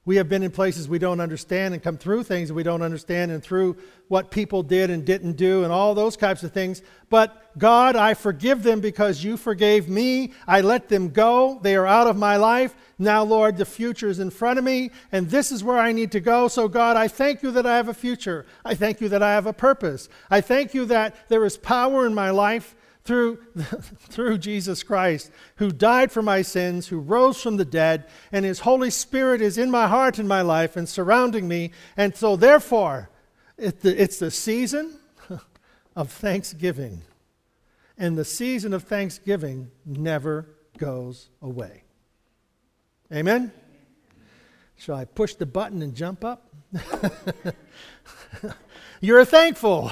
We 0.06 0.16
have 0.16 0.30
been 0.30 0.44
in 0.44 0.52
places 0.52 0.88
we 0.88 0.98
don't 0.98 1.20
understand 1.20 1.74
and 1.74 1.84
come 1.84 1.98
through 1.98 2.24
things 2.24 2.52
we 2.52 2.64
don't 2.64 2.82
understand 2.82 3.32
and 3.32 3.44
through 3.44 3.78
what 4.08 4.32
people 4.32 4.64
did 4.64 4.90
and 4.90 5.06
didn't 5.06 5.34
do 5.34 5.64
and 5.64 5.72
all 5.72 5.94
those 5.94 6.18
types 6.18 6.42
of 6.42 6.52
things. 6.52 6.82
But 7.10 7.58
God, 7.60 7.96
I 7.96 8.14
forgive 8.14 8.64
them 8.64 8.80
because 8.80 9.24
you 9.24 9.38
forgave 9.38 9.90
me. 9.90 10.34
I 10.48 10.62
let 10.62 10.90
them 10.90 11.10
go. 11.10 11.60
They 11.62 11.76
are 11.76 11.86
out 11.86 12.08
of 12.08 12.18
my 12.18 12.38
life. 12.38 12.76
Now, 12.98 13.24
Lord, 13.24 13.58
the 13.58 13.66
future 13.66 14.10
is 14.10 14.20
in 14.20 14.30
front 14.30 14.58
of 14.58 14.66
me 14.66 14.92
and 15.12 15.30
this 15.30 15.52
is 15.52 15.64
where 15.64 15.78
I 15.78 15.92
need 15.92 16.12
to 16.14 16.20
go. 16.20 16.48
So, 16.48 16.68
God, 16.68 16.98
I 16.98 17.08
thank 17.08 17.44
you 17.44 17.52
that 17.52 17.66
I 17.66 17.76
have 17.76 17.90
a 17.90 17.94
future. 17.94 18.46
I 18.64 18.76
thank 18.76 19.02
you 19.02 19.10
that 19.10 19.22
I 19.22 19.34
have 19.34 19.46
a 19.46 19.54
purpose. 19.54 20.10
I 20.30 20.42
thank 20.42 20.74
you 20.74 20.86
that 20.86 21.30
there 21.30 21.46
is 21.46 21.58
power 21.58 22.08
in 22.08 22.14
my 22.14 22.32
life 22.32 22.76
through, 23.10 23.40
through 23.98 24.38
Jesus 24.38 24.84
Christ, 24.84 25.32
who 25.56 25.72
died 25.72 26.12
for 26.12 26.22
my 26.22 26.44
sins, 26.44 26.90
who 26.90 27.00
rose 27.00 27.42
from 27.42 27.58
the 27.58 27.66
dead, 27.66 28.06
and 28.32 28.46
his 28.46 28.60
Holy 28.60 28.92
Spirit 28.92 29.42
is 29.42 29.58
in 29.58 29.72
my 29.72 29.88
heart 29.88 30.20
and 30.20 30.30
my 30.30 30.44
life 30.44 30.78
and 30.78 30.88
surrounding 30.88 31.48
me. 31.48 31.72
And 31.98 32.16
so, 32.16 32.36
therefore, 32.36 33.10
it, 33.58 33.84
it's 33.84 34.20
the 34.20 34.30
season 34.30 35.00
of 35.96 36.12
thanksgiving. 36.12 37.02
And 37.98 38.16
the 38.16 38.24
season 38.24 38.76
of 38.76 38.84
thanksgiving 38.84 39.72
never 39.88 40.46
goes 40.78 41.32
away. 41.42 41.82
Amen? 43.12 43.52
Shall 44.78 44.98
I 44.98 45.06
push 45.06 45.34
the 45.34 45.48
button 45.48 45.82
and 45.82 45.96
jump 45.96 46.24
up? 46.24 46.54
You're 49.02 49.26
thankful. 49.26 49.92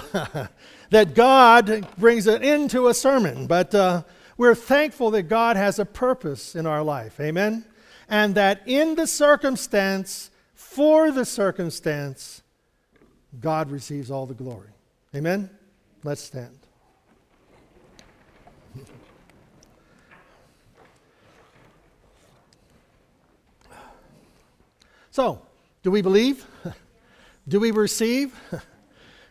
That 0.89 1.13
God 1.13 1.87
brings 1.97 2.27
it 2.27 2.43
into 2.43 2.87
a 2.87 2.93
sermon, 2.93 3.47
but 3.47 3.73
uh, 3.75 4.03
we're 4.37 4.55
thankful 4.55 5.11
that 5.11 5.23
God 5.23 5.57
has 5.57 5.79
a 5.79 5.85
purpose 5.85 6.55
in 6.55 6.65
our 6.65 6.83
life. 6.83 7.19
Amen? 7.19 7.65
And 8.09 8.35
that 8.35 8.61
in 8.65 8.95
the 8.95 9.07
circumstance, 9.07 10.29
for 10.53 11.11
the 11.11 11.25
circumstance, 11.25 12.41
God 13.39 13.69
receives 13.69 14.09
all 14.09 14.25
the 14.25 14.33
glory. 14.33 14.69
Amen? 15.15 15.49
Let's 16.03 16.21
stand. 16.21 16.57
So, 25.11 25.41
do 25.81 25.89
we 25.89 26.03
believe? 26.03 26.45
Do 27.47 27.59
we 27.59 27.71
receive? 27.71 28.39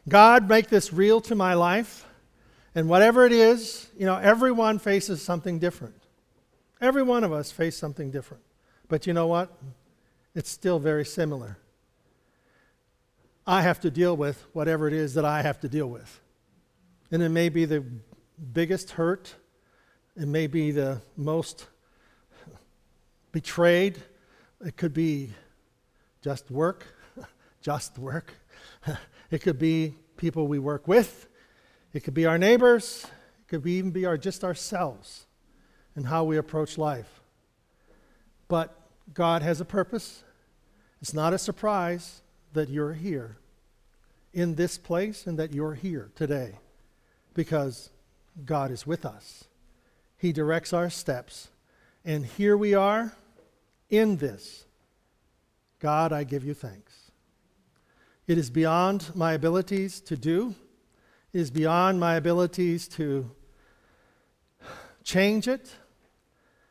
God, 0.09 0.49
make 0.49 0.69
this 0.69 0.92
real 0.92 1.21
to 1.23 1.35
my 1.35 1.55
life. 1.55 2.07
And 2.75 2.88
whatever 2.88 3.25
it 3.25 3.33
is, 3.33 3.88
you 3.99 4.07
know, 4.07 4.16
everyone 4.16 4.79
faces 4.79 5.23
something 5.23 5.59
different. 5.59 5.95
Every 6.81 7.03
one 7.03 7.25
of 7.25 7.33
us 7.33 7.51
face 7.51 7.77
something 7.77 8.11
different. 8.11 8.42
But 8.88 9.07
you 9.07 9.12
know 9.12 9.27
what? 9.27 9.51
It's 10.35 10.51
still 10.51 10.79
very 10.79 11.05
similar. 11.05 11.57
I 13.47 13.62
have 13.62 13.81
to 13.81 13.90
deal 13.90 14.16
with 14.16 14.45
whatever 14.53 14.87
it 14.88 14.92
is 14.92 15.14
that 15.14 15.25
I 15.25 15.42
have 15.42 15.61
to 15.61 15.69
deal 15.69 15.87
with. 15.87 16.21
And 17.11 17.23
it 17.23 17.31
may 17.31 17.49
be 17.49 17.64
the 17.64 17.85
biggest 18.53 18.90
hurt, 18.90 19.35
it 20.16 20.27
may 20.29 20.47
be 20.47 20.71
the 20.73 21.01
most 21.16 21.66
betrayed, 23.33 24.03
it 24.64 24.77
could 24.77 24.92
be 24.92 25.31
just 26.23 26.51
work, 26.51 26.87
just 27.62 27.99
work. 27.99 28.35
It 29.31 29.43
could 29.43 29.59
be 29.59 29.95
people 30.17 30.47
we 30.47 30.59
work 30.59 30.87
with. 30.87 31.29
It 31.93 32.01
could 32.01 32.15
be 32.15 32.27
our 32.27 32.39
neighbors. 32.39 33.07
It 33.41 33.49
could 33.49 33.67
even 33.67 33.91
be 33.91 34.05
our, 34.05 34.17
just 34.17 34.45
ourselves 34.45 35.27
and 35.95 36.07
how 36.07 36.25
we 36.25 36.37
approach 36.37 36.79
life. 36.79 37.21
But 38.49 38.79
God 39.12 39.43
has 39.43 39.61
a 39.61 39.65
purpose. 39.65 40.23
It's 41.01 41.15
not 41.15 41.33
a 41.33 41.39
surprise 41.39 42.23
that 42.53 42.69
you're 42.69 42.93
here 42.93 43.37
in 44.33 44.55
this 44.55 44.79
place 44.79 45.27
and 45.27 45.39
that 45.39 45.53
you're 45.53 45.75
here 45.75 46.11
today 46.15 46.59
because 47.35 47.91
God 48.45 48.71
is 48.71 48.87
with 48.87 49.05
us. 49.05 49.45
He 50.19 50.33
directs 50.33 50.73
our 50.73 50.91
steps. 50.91 51.49
And 52.05 52.25
here 52.25 52.57
we 52.57 52.75
are 52.75 53.12
in 53.91 54.17
this. 54.17 54.65
God, 55.79 56.12
I 56.12 56.25
give 56.25 56.45
you 56.45 56.55
thanks. 56.55 56.86
It 58.27 58.39
is 58.39 58.51
beyond 58.51 59.15
my 59.15 59.35
abilities 59.35 60.01
to 60.03 60.17
do, 60.17 60.55
it 61.33 61.41
is 61.41 61.51
beyond 61.51 62.01
my 62.01 62.15
abilities 62.17 62.89
to 62.89 63.31
change 65.05 65.47
it. 65.47 65.71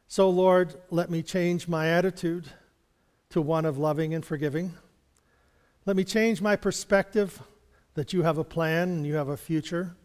So, 0.08 0.30
Lord, 0.30 0.76
let 0.92 1.10
me 1.10 1.24
change 1.24 1.68
my 1.68 1.90
attitude 1.90 2.46
to 3.30 3.42
one 3.42 3.66
of 3.66 3.78
loving 3.78 4.14
and 4.14 4.26
forgiving. 4.26 4.74
Let 5.86 5.96
me 5.96 6.04
change 6.04 6.42
my 6.42 6.56
perspective 6.56 7.42
that 7.94 8.12
you 8.12 8.24
have 8.24 8.38
a 8.38 8.44
plan 8.44 8.90
and 8.90 9.06
you 9.06 9.16
have 9.16 9.30
a 9.30 9.38
future. 9.38 9.96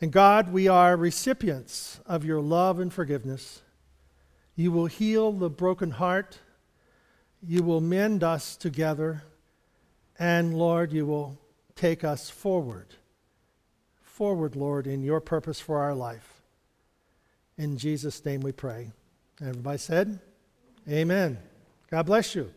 And 0.00 0.12
God, 0.12 0.52
we 0.52 0.68
are 0.68 0.96
recipients 0.96 2.00
of 2.06 2.24
your 2.24 2.40
love 2.40 2.78
and 2.78 2.92
forgiveness. 2.92 3.62
You 4.54 4.70
will 4.70 4.86
heal 4.86 5.32
the 5.32 5.50
broken 5.50 5.92
heart. 5.92 6.38
You 7.42 7.62
will 7.62 7.80
mend 7.80 8.22
us 8.22 8.56
together. 8.56 9.22
And 10.18 10.58
Lord, 10.58 10.92
you 10.92 11.06
will 11.06 11.38
take 11.74 12.04
us 12.04 12.30
forward. 12.30 12.86
Forward, 14.02 14.56
Lord, 14.56 14.86
in 14.86 15.02
your 15.02 15.20
purpose 15.20 15.60
for 15.60 15.78
our 15.78 15.94
life. 15.94 16.40
In 17.58 17.76
Jesus' 17.76 18.24
name 18.24 18.40
we 18.40 18.52
pray. 18.52 18.90
Everybody 19.40 19.78
said, 19.78 20.18
Amen. 20.88 21.38
God 21.90 22.06
bless 22.06 22.34
you. 22.34 22.52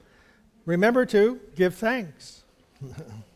Remember 0.65 1.05
to 1.07 1.39
give 1.55 1.75
thanks. 1.75 2.43